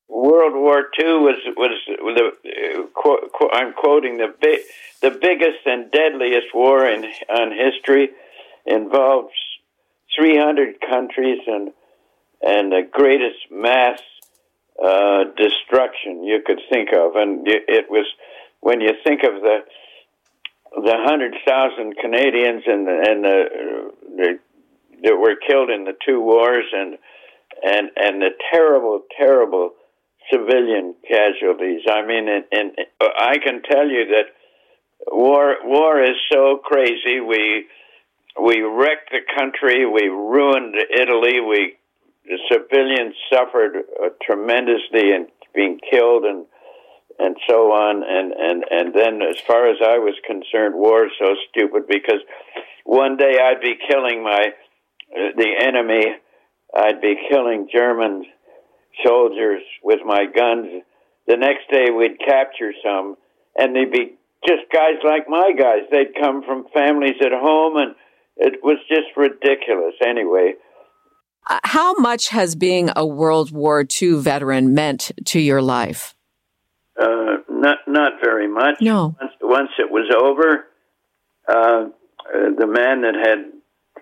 World 0.09 0.55
War 0.55 0.85
II 1.01 1.13
was 1.25 1.37
was 1.57 1.76
the 2.15 2.89
uh, 2.91 3.47
I'm 3.53 3.73
quoting 3.73 4.19
the 4.19 4.35
big, 4.41 4.61
the 5.03 5.11
biggest 5.11 5.67
and 5.67 5.91
deadliest 5.91 6.55
war 6.55 6.87
in 6.87 7.05
on 7.29 7.53
history 7.53 8.11
involves 8.65 9.35
300 10.19 10.81
countries 10.81 11.41
and 11.47 11.73
and 12.43 12.71
the 12.71 12.87
greatest 12.91 13.51
mass 13.51 14.01
uh, 14.83 15.25
destruction 15.37 16.23
you 16.23 16.43
could 16.45 16.61
think 16.71 16.91
of, 16.93 17.17
and 17.17 17.47
it 17.47 17.87
was 17.89 18.07
when 18.61 18.81
you 18.81 18.93
think 19.05 19.23
of 19.23 19.41
the 19.41 19.59
the 20.77 20.95
hundred 21.07 21.35
thousand 21.47 21.97
Canadians 21.97 22.63
and 22.67 22.89
and 22.89 23.25
the, 23.25 23.93
the 24.17 24.39
that 25.03 25.17
were 25.17 25.37
killed 25.37 25.71
in 25.71 25.85
the 25.85 25.95
two 26.05 26.21
wars 26.21 26.67
and 26.73 26.99
and 27.63 27.91
and 27.97 28.21
the 28.21 28.31
terrible 28.53 29.03
terrible 29.17 29.73
civilian 30.33 30.95
casualties. 31.07 31.83
I 31.89 32.07
mean, 32.07 32.29
and, 32.29 32.45
and 32.53 32.73
I 33.01 33.39
can 33.39 33.63
tell 33.63 33.89
you 33.89 34.07
that 34.07 34.27
war 35.13 35.57
war 35.65 36.03
is 36.03 36.17
so 36.33 36.61
crazy. 36.63 37.21
We 37.21 37.67
we 38.41 38.61
wrecked 38.61 39.11
the 39.11 39.21
country. 39.37 39.87
We 39.87 40.09
ruined 40.09 40.75
Italy. 40.75 41.41
We 41.41 41.77
the 42.25 42.39
civilians 42.51 43.15
suffered 43.33 43.77
uh, 43.77 44.09
tremendously 44.23 45.13
and 45.13 45.29
being 45.55 45.79
killed 45.91 46.25
and 46.25 46.47
and 47.19 47.37
so 47.49 47.73
on. 47.73 48.03
And 48.03 48.33
and 48.33 48.65
and 48.71 48.95
then, 48.95 49.23
as 49.23 49.39
far 49.47 49.71
as 49.71 49.79
I 49.81 49.99
was 49.99 50.15
concerned, 50.27 50.75
war 50.75 51.07
is 51.07 51.13
so 51.19 51.35
stupid 51.51 51.87
because 51.89 52.21
one 52.85 53.17
day 53.17 53.39
I'd 53.43 53.61
be 53.61 53.77
killing 53.89 54.23
my 54.23 54.53
uh, 55.17 55.31
the 55.37 55.53
enemy. 55.59 56.17
I'd 56.75 57.01
be 57.01 57.17
killing 57.31 57.69
Germans 57.73 58.27
soldiers 59.05 59.63
with 59.83 60.01
my 60.05 60.27
guns. 60.27 60.83
The 61.27 61.37
next 61.37 61.71
day 61.71 61.91
we'd 61.91 62.19
capture 62.21 62.73
some, 62.85 63.17
and 63.57 63.75
they'd 63.75 63.91
be 63.91 64.17
just 64.47 64.63
guys 64.73 64.97
like 65.05 65.29
my 65.29 65.53
guys. 65.59 65.83
They'd 65.91 66.15
come 66.19 66.43
from 66.45 66.67
families 66.73 67.17
at 67.21 67.33
home, 67.33 67.77
and 67.77 67.95
it 68.37 68.61
was 68.63 68.79
just 68.89 69.17
ridiculous. 69.17 69.95
Anyway. 70.07 70.55
Uh, 71.49 71.59
how 71.65 71.95
much 71.95 72.29
has 72.29 72.55
being 72.55 72.91
a 72.97 73.07
World 73.07 73.51
War 73.53 73.85
II 74.03 74.21
veteran 74.21 74.75
meant 74.75 75.13
to 75.27 75.41
your 75.41 75.63
life? 75.63 76.15
Uh, 77.01 77.39
not 77.49 77.79
not 77.87 78.13
very 78.25 78.49
much. 78.49 78.81
No. 78.81 79.17
Once, 79.21 79.33
once 79.43 79.71
it 79.79 79.91
was 79.91 80.11
over, 80.17 80.67
uh, 81.49 81.53
uh 81.55 82.51
the 82.59 82.67
man 82.67 83.03
that 83.03 83.15
had 83.15 83.53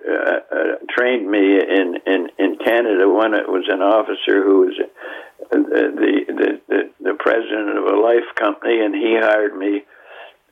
uh, 0.07 0.39
uh, 0.51 0.75
trained 0.91 1.31
me 1.31 1.59
in, 1.59 1.97
in, 2.07 2.29
in 2.39 2.59
Canada. 2.65 3.09
One 3.09 3.33
was 3.33 3.67
an 3.69 3.81
officer 3.81 4.45
who 4.45 4.61
was 4.61 4.75
uh, 4.81 5.57
the, 5.57 6.21
the, 6.29 6.61
the, 6.69 6.91
the 7.01 7.15
president 7.19 7.79
of 7.79 7.85
a 7.85 7.97
life 7.99 8.29
company, 8.37 8.81
and 8.85 8.95
he 8.95 9.17
hired 9.19 9.57
me, 9.57 9.83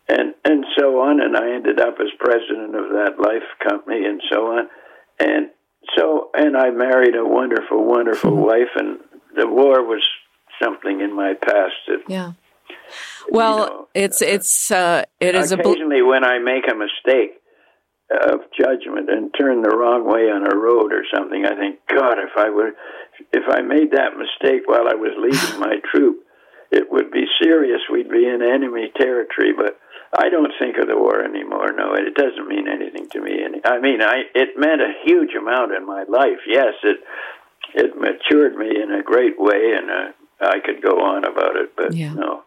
and, 0.09 0.35
and 0.45 0.65
so 0.79 1.01
on. 1.01 1.21
And 1.21 1.37
I 1.37 1.55
ended 1.55 1.81
up 1.81 1.97
as 2.01 2.09
president 2.19 2.75
of 2.75 2.91
that 2.91 3.17
life 3.19 3.49
company, 3.62 4.05
and 4.05 4.23
so 4.33 4.47
on. 4.59 4.69
And 5.21 5.51
so, 5.97 6.31
and 6.35 6.57
I 6.57 6.71
married 6.71 7.17
a 7.17 7.25
wonderful, 7.25 7.85
wonderful 7.85 8.33
mm-hmm. 8.33 8.43
wife, 8.43 8.73
and 8.77 8.99
the 9.37 9.47
war 9.47 9.85
was 9.85 10.07
something 10.62 11.01
in 11.01 11.15
my 11.15 11.35
past 11.35 11.75
that. 11.88 11.99
Yeah. 12.09 12.33
Well, 13.29 13.59
you 13.59 13.67
know, 13.67 13.88
it's 13.95 14.23
it's 14.23 14.71
uh, 14.71 15.05
it 15.21 15.35
is 15.35 15.53
occasionally 15.53 16.01
a 16.01 16.03
bl- 16.03 16.09
when 16.11 16.25
I 16.25 16.38
make 16.38 16.65
a 16.71 16.75
mistake, 16.75 17.41
of 18.12 18.40
judgment 18.53 19.11
and 19.11 19.33
turn 19.38 19.62
the 19.62 19.75
wrong 19.75 20.05
way 20.05 20.29
on 20.29 20.44
a 20.44 20.57
road 20.57 20.92
or 20.92 21.05
something, 21.14 21.44
I 21.44 21.57
think, 21.57 21.81
God, 21.88 22.18
if 22.18 22.37
I 22.37 22.51
would, 22.51 22.75
if 23.33 23.44
I 23.48 23.62
made 23.62 23.92
that 23.92 24.16
mistake 24.16 24.66
while 24.66 24.88
I 24.88 24.94
was 24.94 25.16
leading 25.16 25.61
my 25.61 25.77
troop, 25.92 26.25
it 26.72 26.90
would 26.90 27.11
be 27.11 27.27
serious. 27.42 27.81
We'd 27.90 28.11
be 28.11 28.27
in 28.27 28.40
enemy 28.40 28.90
territory. 28.96 29.53
But 29.53 29.79
I 30.16 30.29
don't 30.31 30.53
think 30.59 30.77
of 30.81 30.88
the 30.88 30.96
war 30.96 31.22
anymore. 31.22 31.72
No, 31.77 31.94
it 31.94 32.14
doesn't 32.14 32.48
mean 32.48 32.66
anything 32.68 33.09
to 33.11 33.20
me. 33.20 33.44
I 33.64 33.79
mean, 33.79 34.01
I 34.03 34.25
it 34.35 34.57
meant 34.57 34.81
a 34.81 34.96
huge 35.05 35.35
amount 35.35 35.72
in 35.72 35.87
my 35.87 36.05
life. 36.09 36.40
Yes, 36.48 36.75
it 36.83 36.98
it 37.75 37.92
matured 37.96 38.57
me 38.57 38.68
in 38.83 38.92
a 38.92 39.03
great 39.03 39.38
way, 39.38 39.77
and 39.77 39.90
uh, 39.90 40.12
I 40.40 40.61
could 40.64 40.83
go 40.83 41.01
on 41.01 41.25
about 41.25 41.57
it. 41.57 41.77
But 41.77 41.94
yeah. 41.94 42.14
no. 42.14 42.44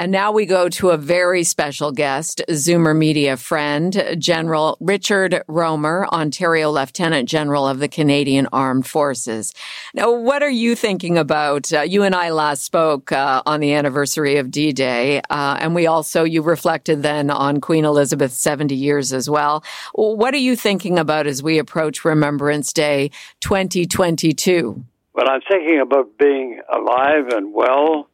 And 0.00 0.12
now 0.12 0.32
we 0.32 0.46
go 0.46 0.70
to 0.70 0.88
a 0.88 0.96
very 0.96 1.44
special 1.44 1.92
guest, 1.92 2.40
Zoomer 2.48 2.96
Media 2.96 3.36
friend, 3.36 4.16
General 4.16 4.78
Richard 4.80 5.42
Rohmer, 5.46 6.08
Ontario 6.08 6.70
Lieutenant 6.70 7.28
General 7.28 7.68
of 7.68 7.80
the 7.80 7.86
Canadian 7.88 8.48
Armed 8.50 8.86
Forces. 8.86 9.52
Now, 9.92 10.10
what 10.10 10.42
are 10.42 10.48
you 10.48 10.74
thinking 10.74 11.18
about? 11.18 11.70
Uh, 11.70 11.82
you 11.82 12.02
and 12.02 12.14
I 12.14 12.30
last 12.30 12.62
spoke 12.62 13.12
uh, 13.12 13.42
on 13.44 13.60
the 13.60 13.74
anniversary 13.74 14.38
of 14.38 14.50
D 14.50 14.72
Day, 14.72 15.20
uh, 15.28 15.58
and 15.60 15.74
we 15.74 15.86
also, 15.86 16.24
you 16.24 16.40
reflected 16.40 17.02
then 17.02 17.28
on 17.28 17.60
Queen 17.60 17.84
Elizabeth's 17.84 18.38
70 18.38 18.74
years 18.74 19.12
as 19.12 19.28
well. 19.28 19.62
What 19.92 20.32
are 20.32 20.38
you 20.38 20.56
thinking 20.56 20.98
about 20.98 21.26
as 21.26 21.42
we 21.42 21.58
approach 21.58 22.06
Remembrance 22.06 22.72
Day 22.72 23.10
2022? 23.40 24.82
Well, 25.12 25.26
I'm 25.28 25.42
thinking 25.46 25.78
about 25.78 26.16
being 26.16 26.62
alive 26.72 27.28
and 27.34 27.52
well 27.52 28.08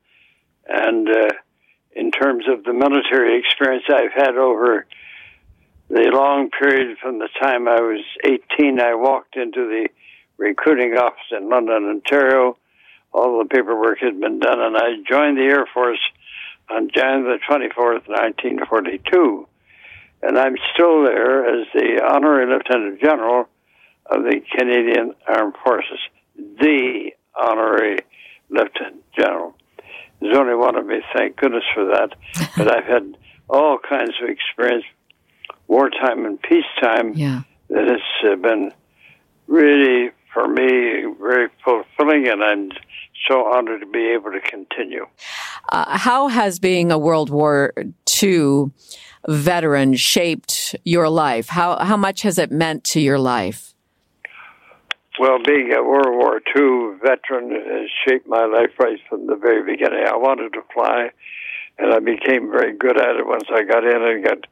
and 0.69 1.09
uh, 1.09 1.29
in 1.97 2.11
terms 2.11 2.45
of 2.47 2.63
the 2.63 2.75
military 2.75 3.39
experience 3.39 3.85
I've 3.89 4.13
had 4.13 4.37
over 4.37 4.87
the 5.89 6.11
long 6.13 6.51
period 6.51 6.99
from 7.01 7.19
the 7.19 7.29
time 7.41 7.67
I 7.67 7.81
was 7.81 8.05
18. 8.23 8.79
I 8.81 8.95
walked 8.95 9.37
into 9.37 9.67
the 9.67 9.89
recruiting 10.37 10.95
office 10.99 11.33
in 11.33 11.49
London, 11.49 11.89
Ontario. 11.89 12.59
All 13.13 13.39
the 13.39 13.49
paperwork 13.49 13.99
had 14.01 14.21
been 14.21 14.41
done, 14.41 14.61
and 14.61 14.77
I 14.77 14.97
joined 15.09 15.39
the 15.39 15.45
Air 15.45 15.67
Force 15.73 16.01
on 16.69 16.91
January 16.95 17.39
the 17.39 17.55
24th, 17.55 18.09
1942. 18.09 19.49
And 20.23 20.39
I'm 20.39 20.57
still 20.75 21.03
there 21.03 21.47
as 21.47 21.67
the 21.73 22.03
Honorary 22.07 22.47
Lieutenant 22.47 23.01
General 23.01 23.49
of 24.05 24.23
the 24.23 24.43
Canadian 24.55 25.15
Armed 25.27 25.55
Forces, 25.65 25.99
the 26.37 27.13
Honorary 27.35 28.01
Lieutenant 28.51 29.03
General. 29.19 29.55
There's 30.21 30.37
only 30.37 30.55
one 30.55 30.77
of 30.77 30.87
me, 30.87 31.01
thank 31.15 31.37
goodness 31.37 31.65
for 31.75 31.85
that. 31.87 32.11
but 32.57 32.75
I've 32.75 32.85
had 32.85 33.17
all 33.49 33.79
kinds 33.79 34.15
of 34.23 34.29
experience, 34.29 34.85
wartime 35.69 36.25
and 36.25 36.41
peacetime, 36.41 37.15
yeah. 37.15 37.43
that 37.69 37.89
has 37.89 38.01
uh, 38.33 38.37
been 38.37 38.73
really, 39.47 40.11
for 40.33 40.49
me, 40.49 41.05
very 41.21 41.49
fulfilling, 41.65 42.29
and 42.29 42.43
I'm 42.43 42.71
so 43.29 43.47
honored 43.47 43.81
to 43.81 43.87
be 43.87 44.09
able 44.09 44.33
to 44.33 44.41
continue. 44.41 45.07
Uh, 45.71 45.99
how 45.99 46.29
has 46.29 46.59
being 46.59 46.93
a 46.93 46.99
World 46.99 47.31
War 47.31 47.73
II 48.23 48.71
veteran 49.29 49.95
shaped 49.95 50.77
your 50.85 51.09
life? 51.09 51.49
How 51.49 51.79
how 51.85 51.97
much 51.97 52.23
has 52.23 52.39
it 52.39 52.51
meant 52.51 52.85
to 52.85 53.01
your 53.01 53.19
life? 53.19 53.75
Well, 55.19 55.39
being 55.43 55.73
a 55.73 55.83
World 55.83 56.13
War 56.13 56.43
II 56.55 56.99
veteran 57.01 57.51
has 57.51 57.89
shaped 58.07 58.29
my 58.29 58.45
life 58.45 58.73
right 58.79 58.99
from 59.09 59.27
the 59.27 59.37
very 59.37 59.63
beginning. 59.63 60.05
I 60.07 60.15
wanted 60.17 60.53
to 60.53 60.63
fly, 60.75 61.11
and 61.79 61.95
I 61.95 62.01
became 62.01 62.51
very 62.51 62.77
good 62.77 63.01
at 63.01 63.17
it 63.17 63.27
once 63.27 63.45
I 63.51 63.63
got 63.63 63.83
in 63.83 64.03
and 64.03 64.23
got 64.23 64.47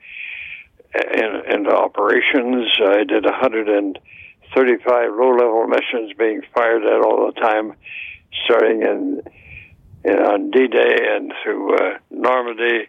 in, 1.12 1.55
into 1.55 1.70
operations. 1.70 2.72
I 2.81 3.05
did 3.05 3.24
135 3.24 5.11
low-level 5.12 5.66
missions, 5.66 6.12
being 6.18 6.40
fired 6.55 6.85
at 6.85 7.05
all 7.05 7.27
the 7.27 7.38
time, 7.38 7.74
starting 8.46 8.81
in, 8.81 9.22
in 10.05 10.18
on 10.18 10.50
D-Day 10.50 10.96
and 11.11 11.35
through 11.42 11.77
uh, 11.77 11.98
Normandy, 12.11 12.88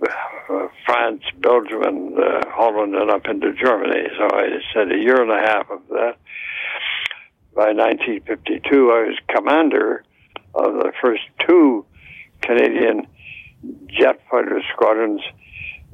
uh, 0.00 0.68
France, 0.86 1.24
Belgium, 1.40 1.82
and 1.82 2.16
uh, 2.16 2.42
Holland, 2.50 2.94
and 2.94 3.10
up 3.10 3.26
into 3.26 3.52
Germany. 3.52 4.06
So 4.16 4.28
I 4.32 4.60
spent 4.70 4.92
a 4.92 4.98
year 4.98 5.20
and 5.20 5.32
a 5.32 5.40
half 5.40 5.68
of 5.68 5.80
that 5.88 6.18
by 7.54 7.72
1952, 7.72 8.90
I 8.90 9.08
was 9.08 9.18
commander 9.28 10.04
of 10.54 10.74
the 10.74 10.92
first 11.00 11.22
two 11.46 11.84
Canadian 12.40 13.06
jet 13.88 14.20
fighter 14.30 14.60
squadrons 14.72 15.20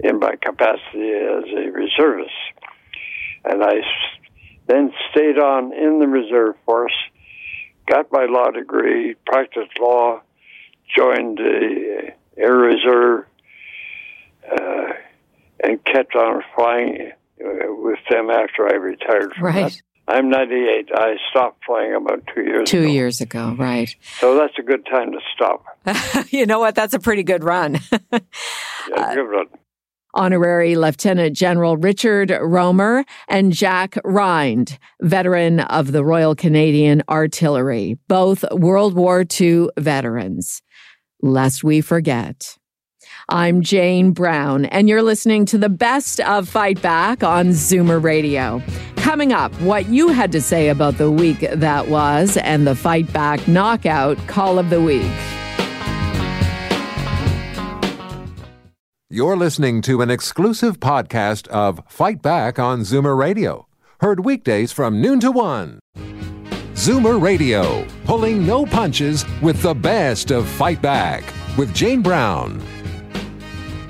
in 0.01 0.18
my 0.18 0.37
capacity 0.40 1.11
as 1.11 1.44
a 1.57 1.71
reservist. 1.71 2.31
And 3.44 3.62
I 3.62 3.83
then 4.66 4.92
stayed 5.11 5.38
on 5.38 5.73
in 5.73 5.99
the 5.99 6.07
reserve 6.07 6.55
force, 6.64 6.94
got 7.87 8.12
my 8.12 8.27
law 8.27 8.51
degree, 8.51 9.14
practiced 9.27 9.79
law, 9.81 10.21
joined 10.97 11.38
the 11.38 12.12
Air 12.37 12.55
Reserve, 12.55 13.27
uh, 14.51 14.92
and 15.64 15.85
kept 15.85 16.14
on 16.14 16.42
flying 16.55 17.12
uh, 17.44 17.49
with 17.68 17.99
them 18.11 18.31
after 18.31 18.68
I 18.68 18.75
retired 18.75 19.33
from 19.35 19.44
right. 19.44 19.73
that. 19.73 19.83
I'm 20.09 20.31
98. 20.31 20.88
I 20.94 21.16
stopped 21.31 21.62
playing 21.64 21.94
about 21.94 22.27
two 22.35 22.40
years 22.40 22.68
two 22.68 22.81
ago. 22.81 22.88
years 22.88 23.21
ago, 23.21 23.55
right. 23.59 23.94
So 24.21 24.38
that's 24.38 24.55
a 24.59 24.62
good 24.62 24.87
time 24.87 25.12
to 25.12 25.18
stop. 25.35 25.64
you 26.31 26.47
know 26.47 26.59
what? 26.59 26.75
That's 26.75 26.94
a 26.94 26.99
pretty 26.99 27.23
good 27.23 27.44
run. 27.44 27.79
yeah, 28.12 28.18
uh, 28.97 29.14
good 29.14 29.29
run. 29.29 29.47
Honorary 30.14 30.77
Lieutenant 30.77 31.37
General 31.37 31.77
Richard 31.77 32.31
Rohmer 32.31 33.05
and 33.29 33.53
Jack 33.53 33.99
Rhind, 34.03 34.79
veteran 35.03 35.61
of 35.61 35.92
the 35.92 36.03
Royal 36.03 36.35
Canadian 36.35 37.03
Artillery, 37.11 37.99
both 38.09 38.51
World 38.51 38.94
War 38.94 39.27
II 39.38 39.68
veterans. 39.77 40.62
Lest 41.21 41.62
we 41.62 41.83
forget. 41.83 42.57
I'm 43.30 43.60
Jane 43.60 44.12
Brown, 44.12 44.64
and 44.64 44.88
you're 44.88 45.02
listening 45.02 45.44
to 45.46 45.58
the 45.58 45.68
best 45.68 46.18
of 46.20 46.48
Fight 46.48 46.80
Back 46.80 47.22
on 47.22 47.48
Zoomer 47.48 48.02
Radio. 48.02 48.62
Coming 48.96 49.34
up, 49.34 49.52
what 49.60 49.86
you 49.88 50.08
had 50.08 50.32
to 50.32 50.40
say 50.40 50.70
about 50.70 50.96
the 50.96 51.10
week 51.10 51.40
that 51.40 51.88
was 51.88 52.38
and 52.38 52.66
the 52.66 52.74
Fight 52.74 53.12
Back 53.12 53.46
Knockout 53.46 54.16
Call 54.28 54.58
of 54.58 54.70
the 54.70 54.80
Week. 54.80 55.12
You're 59.10 59.36
listening 59.36 59.82
to 59.82 60.00
an 60.00 60.10
exclusive 60.10 60.80
podcast 60.80 61.48
of 61.48 61.82
Fight 61.86 62.22
Back 62.22 62.58
on 62.58 62.80
Zoomer 62.80 63.14
Radio, 63.14 63.68
heard 64.00 64.24
weekdays 64.24 64.72
from 64.72 65.02
noon 65.02 65.20
to 65.20 65.30
one. 65.30 65.80
Zoomer 66.72 67.20
Radio, 67.20 67.86
pulling 68.06 68.46
no 68.46 68.64
punches 68.64 69.26
with 69.42 69.60
the 69.60 69.74
best 69.74 70.30
of 70.30 70.48
Fight 70.48 70.80
Back 70.80 71.24
with 71.58 71.74
Jane 71.74 72.00
Brown. 72.00 72.62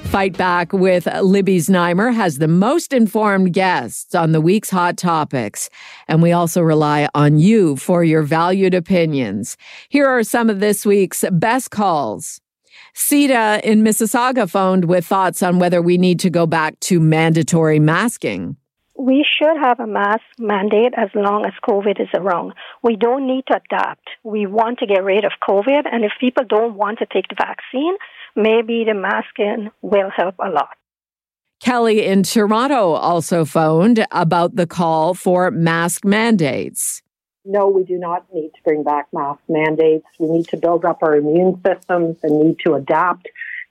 Fight 0.09 0.39
Back 0.39 0.73
with 0.73 1.07
Libby 1.21 1.59
Znaimer 1.59 2.15
has 2.15 2.39
the 2.39 2.49
most 2.49 2.95
informed 2.95 3.53
guests 3.53 4.15
on 4.15 4.33
the 4.33 4.41
week's 4.41 4.71
hot 4.71 4.97
topics. 4.97 5.69
And 6.09 6.23
we 6.23 6.33
also 6.33 6.63
rely 6.63 7.11
on 7.15 7.39
you 7.39 7.77
for 7.77 8.03
your 8.03 8.23
valued 8.23 8.73
opinions. 8.73 9.59
Here 9.91 10.07
are 10.07 10.23
some 10.23 10.49
of 10.49 10.61
this 10.61 10.87
week's 10.87 11.27
best 11.31 11.71
calls. 11.71 12.41
Sita 12.95 13.61
in 13.63 13.85
Mississauga 13.85 14.49
phoned 14.49 14.87
with 14.87 15.07
thoughts 15.07 15.43
on 15.43 15.59
whether 15.59 15.83
we 15.83 15.99
need 15.99 16.21
to 16.21 16.31
go 16.31 16.47
back 16.47 16.81
to 16.81 17.01
mandatory 17.01 17.79
masking. 17.79 18.57
We 18.99 19.25
should 19.25 19.57
have 19.63 19.79
a 19.79 19.87
mask 19.87 20.25
mandate 20.39 20.95
as 20.97 21.11
long 21.15 21.45
as 21.45 21.53
COVID 21.69 22.01
is 22.01 22.09
around. 22.15 22.55
We 22.83 22.97
don't 22.97 23.27
need 23.27 23.45
to 23.49 23.61
adapt. 23.65 24.09
We 24.25 24.47
want 24.47 24.81
to 24.81 24.87
get 24.87 25.05
rid 25.05 25.25
of 25.25 25.33
COVID, 25.49 25.83
and 25.85 26.05
if 26.05 26.13
people 26.19 26.43
don't 26.49 26.75
want 26.75 26.99
to 26.99 27.07
take 27.07 27.29
the 27.29 27.37
vaccine, 27.39 27.95
maybe 28.37 28.85
the 28.85 28.95
masking 28.95 29.71
will 29.83 30.11
help 30.15 30.37
a 30.39 30.49
lot. 30.49 30.77
Kelly 31.61 32.05
in 32.05 32.23
Toronto 32.23 32.93
also 32.93 33.45
phoned 33.45 34.07
about 34.13 34.55
the 34.55 34.67
call 34.67 35.15
for 35.15 35.51
mask 35.51 36.05
mandates. 36.05 37.03
No, 37.45 37.69
we 37.69 37.83
do 37.83 37.99
not 37.99 38.27
need 38.33 38.51
to 38.51 38.63
bring 38.63 38.85
back 38.85 39.09
mask 39.13 39.41
mandates. 39.49 40.07
We 40.19 40.29
need 40.29 40.49
to 40.49 40.57
build 40.57 40.85
up 40.85 41.03
our 41.03 41.17
immune 41.17 41.61
systems 41.67 42.17
and 42.23 42.41
need 42.41 42.59
to 42.65 42.75
adapt 42.75 43.29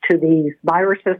to 0.10 0.18
these 0.18 0.54
viruses 0.64 1.18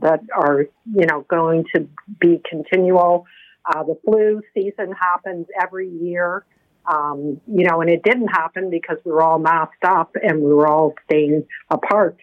that 0.00 0.20
are, 0.36 0.66
you 0.92 1.06
know, 1.06 1.24
going 1.28 1.64
to 1.74 1.88
be 2.18 2.40
continual. 2.48 3.26
Uh, 3.64 3.84
the 3.84 3.98
flu 4.04 4.40
season 4.54 4.92
happens 4.92 5.46
every 5.60 5.88
year, 5.88 6.44
um, 6.86 7.40
you 7.46 7.64
know, 7.64 7.80
and 7.80 7.90
it 7.90 8.02
didn't 8.02 8.28
happen 8.28 8.70
because 8.70 8.98
we 9.04 9.12
were 9.12 9.22
all 9.22 9.38
masked 9.38 9.84
up 9.84 10.16
and 10.20 10.40
we 10.40 10.52
were 10.52 10.66
all 10.66 10.94
staying 11.04 11.46
apart 11.70 12.18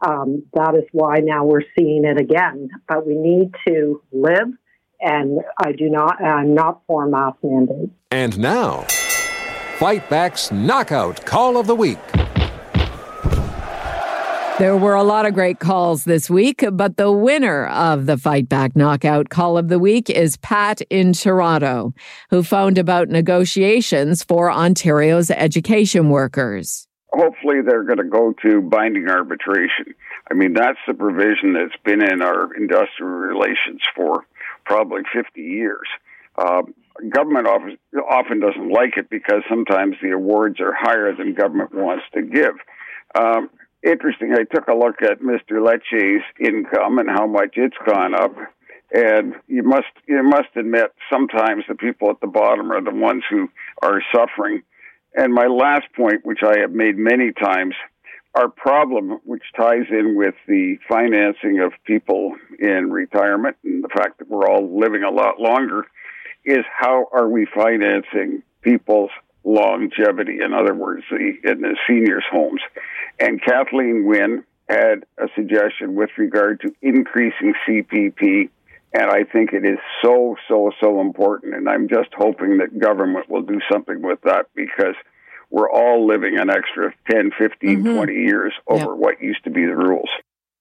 um, 0.00 0.44
that 0.54 0.74
is 0.74 0.84
why 0.92 1.18
now 1.18 1.44
we're 1.44 1.62
seeing 1.78 2.04
it 2.04 2.20
again. 2.20 2.68
But 2.88 3.06
we 3.06 3.14
need 3.16 3.52
to 3.68 4.02
live, 4.12 4.48
and 5.00 5.40
I 5.58 5.72
do 5.72 5.88
not. 5.90 6.22
I'm 6.22 6.54
not 6.54 6.82
for 6.86 7.06
mask 7.06 7.38
mandates. 7.42 7.92
And 8.10 8.38
now, 8.38 8.86
Fight 9.78 10.08
Back's 10.08 10.50
knockout 10.50 11.24
call 11.24 11.56
of 11.56 11.66
the 11.66 11.74
week. 11.74 11.98
There 14.60 14.76
were 14.76 14.94
a 14.94 15.02
lot 15.02 15.24
of 15.24 15.32
great 15.32 15.58
calls 15.58 16.04
this 16.04 16.28
week, 16.28 16.62
but 16.70 16.98
the 16.98 17.10
winner 17.10 17.66
of 17.68 18.04
the 18.04 18.18
Fight 18.18 18.46
Back 18.46 18.76
Knockout 18.76 19.30
Call 19.30 19.56
of 19.56 19.68
the 19.68 19.78
Week 19.78 20.10
is 20.10 20.36
Pat 20.36 20.82
in 20.90 21.14
Toronto, 21.14 21.94
who 22.28 22.42
phoned 22.42 22.76
about 22.76 23.08
negotiations 23.08 24.22
for 24.22 24.52
Ontario's 24.52 25.30
education 25.30 26.10
workers. 26.10 26.89
Hopefully, 27.12 27.56
they're 27.64 27.82
going 27.82 27.98
to 27.98 28.04
go 28.04 28.34
to 28.42 28.60
binding 28.60 29.08
arbitration. 29.08 29.94
I 30.30 30.34
mean, 30.34 30.52
that's 30.52 30.78
the 30.86 30.94
provision 30.94 31.54
that's 31.54 31.76
been 31.84 32.02
in 32.02 32.22
our 32.22 32.54
industrial 32.54 33.10
relations 33.10 33.80
for 33.96 34.24
probably 34.64 35.02
50 35.12 35.40
years. 35.40 35.88
Uh, 36.38 36.62
government 37.08 37.46
often, 37.46 37.78
often 38.08 38.40
doesn't 38.40 38.70
like 38.70 38.96
it 38.96 39.10
because 39.10 39.42
sometimes 39.48 39.96
the 40.02 40.10
awards 40.10 40.60
are 40.60 40.72
higher 40.72 41.14
than 41.14 41.34
government 41.34 41.74
wants 41.74 42.04
to 42.14 42.22
give. 42.22 42.54
Um, 43.18 43.50
interesting. 43.82 44.32
I 44.32 44.44
took 44.44 44.68
a 44.68 44.74
look 44.74 45.02
at 45.02 45.20
Mr. 45.20 45.64
Lecce's 45.64 46.22
income 46.38 46.98
and 46.98 47.08
how 47.08 47.26
much 47.26 47.54
it's 47.54 47.76
gone 47.86 48.14
up. 48.14 48.34
And 48.92 49.34
you 49.46 49.62
must 49.62 49.86
you 50.08 50.20
must 50.22 50.48
admit 50.56 50.92
sometimes 51.12 51.62
the 51.68 51.76
people 51.76 52.10
at 52.10 52.20
the 52.20 52.26
bottom 52.26 52.72
are 52.72 52.82
the 52.82 52.94
ones 52.94 53.22
who 53.30 53.48
are 53.82 54.02
suffering. 54.12 54.62
And 55.14 55.32
my 55.34 55.46
last 55.46 55.86
point, 55.96 56.24
which 56.24 56.40
I 56.42 56.60
have 56.60 56.72
made 56.72 56.96
many 56.96 57.32
times, 57.32 57.74
our 58.34 58.48
problem, 58.48 59.18
which 59.24 59.42
ties 59.56 59.86
in 59.90 60.16
with 60.16 60.34
the 60.46 60.76
financing 60.88 61.60
of 61.60 61.72
people 61.84 62.36
in 62.58 62.90
retirement 62.90 63.56
and 63.64 63.82
the 63.82 63.88
fact 63.88 64.18
that 64.18 64.28
we're 64.28 64.48
all 64.48 64.78
living 64.78 65.02
a 65.02 65.10
lot 65.10 65.40
longer, 65.40 65.84
is 66.44 66.64
how 66.78 67.06
are 67.12 67.28
we 67.28 67.46
financing 67.46 68.42
people's 68.62 69.10
longevity? 69.42 70.38
In 70.44 70.52
other 70.54 70.74
words, 70.74 71.04
the 71.10 71.32
in 71.44 71.60
the 71.60 71.76
seniors' 71.88 72.24
homes. 72.30 72.60
And 73.18 73.42
Kathleen 73.42 74.06
Wynne 74.06 74.44
had 74.68 75.04
a 75.18 75.26
suggestion 75.34 75.96
with 75.96 76.10
regard 76.16 76.60
to 76.60 76.72
increasing 76.80 77.54
CPP. 77.66 78.50
And 78.92 79.10
I 79.10 79.24
think 79.24 79.52
it 79.52 79.64
is 79.64 79.78
so, 80.02 80.36
so, 80.48 80.72
so 80.80 81.00
important. 81.00 81.54
And 81.54 81.68
I'm 81.68 81.88
just 81.88 82.10
hoping 82.16 82.58
that 82.58 82.78
government 82.78 83.30
will 83.30 83.42
do 83.42 83.60
something 83.70 84.02
with 84.02 84.20
that 84.22 84.46
because 84.54 84.96
we're 85.50 85.70
all 85.70 86.06
living 86.06 86.38
an 86.38 86.50
extra 86.50 86.92
10, 87.10 87.30
15, 87.38 87.84
mm-hmm. 87.84 87.94
20 87.94 88.12
years 88.14 88.52
over 88.66 88.86
yep. 88.86 88.96
what 88.96 89.22
used 89.22 89.44
to 89.44 89.50
be 89.50 89.64
the 89.64 89.76
rules. 89.76 90.08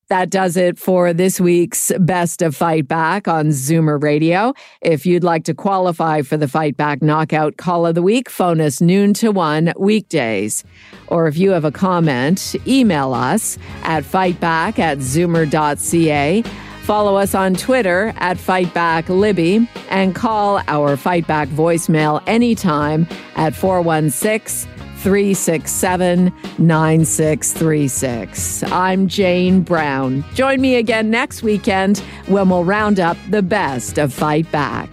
That 0.09 0.31
does 0.31 0.57
it 0.57 0.79
for 0.79 1.13
this 1.13 1.39
week's 1.39 1.91
Best 1.99 2.41
of 2.41 2.55
Fight 2.55 2.87
Back 2.87 3.27
on 3.27 3.49
Zoomer 3.49 4.01
Radio. 4.01 4.55
If 4.81 5.05
you'd 5.05 5.23
like 5.23 5.43
to 5.43 5.53
qualify 5.53 6.23
for 6.23 6.35
the 6.35 6.47
Fight 6.47 6.75
Back 6.75 7.03
Knockout 7.03 7.57
Call 7.57 7.85
of 7.85 7.93
the 7.93 8.01
Week, 8.01 8.27
phone 8.27 8.59
us 8.59 8.81
noon 8.81 9.13
to 9.15 9.29
one 9.31 9.71
weekdays. 9.77 10.63
Or 11.09 11.27
if 11.27 11.37
you 11.37 11.51
have 11.51 11.63
a 11.63 11.71
comment, 11.71 12.55
email 12.65 13.13
us 13.13 13.59
at 13.83 14.03
fightback 14.03 14.79
at 14.79 14.97
zoomer.ca. 14.97 16.43
Follow 16.89 17.17
us 17.17 17.35
on 17.35 17.53
Twitter 17.53 18.11
at 18.15 18.37
FightbackLibby 18.37 19.67
and 19.91 20.15
call 20.15 20.57
our 20.67 20.97
Fightback 20.97 21.45
voicemail 21.49 22.23
anytime 22.25 23.05
at 23.35 23.53
416 23.53 24.67
367 24.97 26.33
9636. 26.57 28.63
I'm 28.63 29.07
Jane 29.07 29.61
Brown. 29.61 30.25
Join 30.33 30.61
me 30.61 30.77
again 30.77 31.11
next 31.11 31.43
weekend 31.43 31.99
when 32.25 32.49
we'll 32.49 32.63
round 32.63 32.99
up 32.99 33.17
the 33.29 33.43
best 33.43 33.99
of 33.99 34.11
Fight 34.11 34.51
Back. 34.51 34.89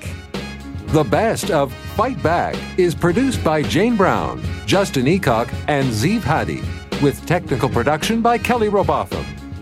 The 0.88 1.04
Best 1.04 1.50
of 1.50 1.72
Fight 1.72 2.22
Back 2.22 2.56
is 2.78 2.94
produced 2.94 3.42
by 3.42 3.62
Jane 3.62 3.96
Brown, 3.96 4.42
Justin 4.66 5.06
Eacock, 5.06 5.48
and 5.66 5.86
Zeev 5.86 6.20
Hadi, 6.20 6.60
with 7.02 7.24
technical 7.24 7.70
production 7.70 8.20
by 8.20 8.36
Kelly 8.36 8.68
Robotham. 8.68 9.35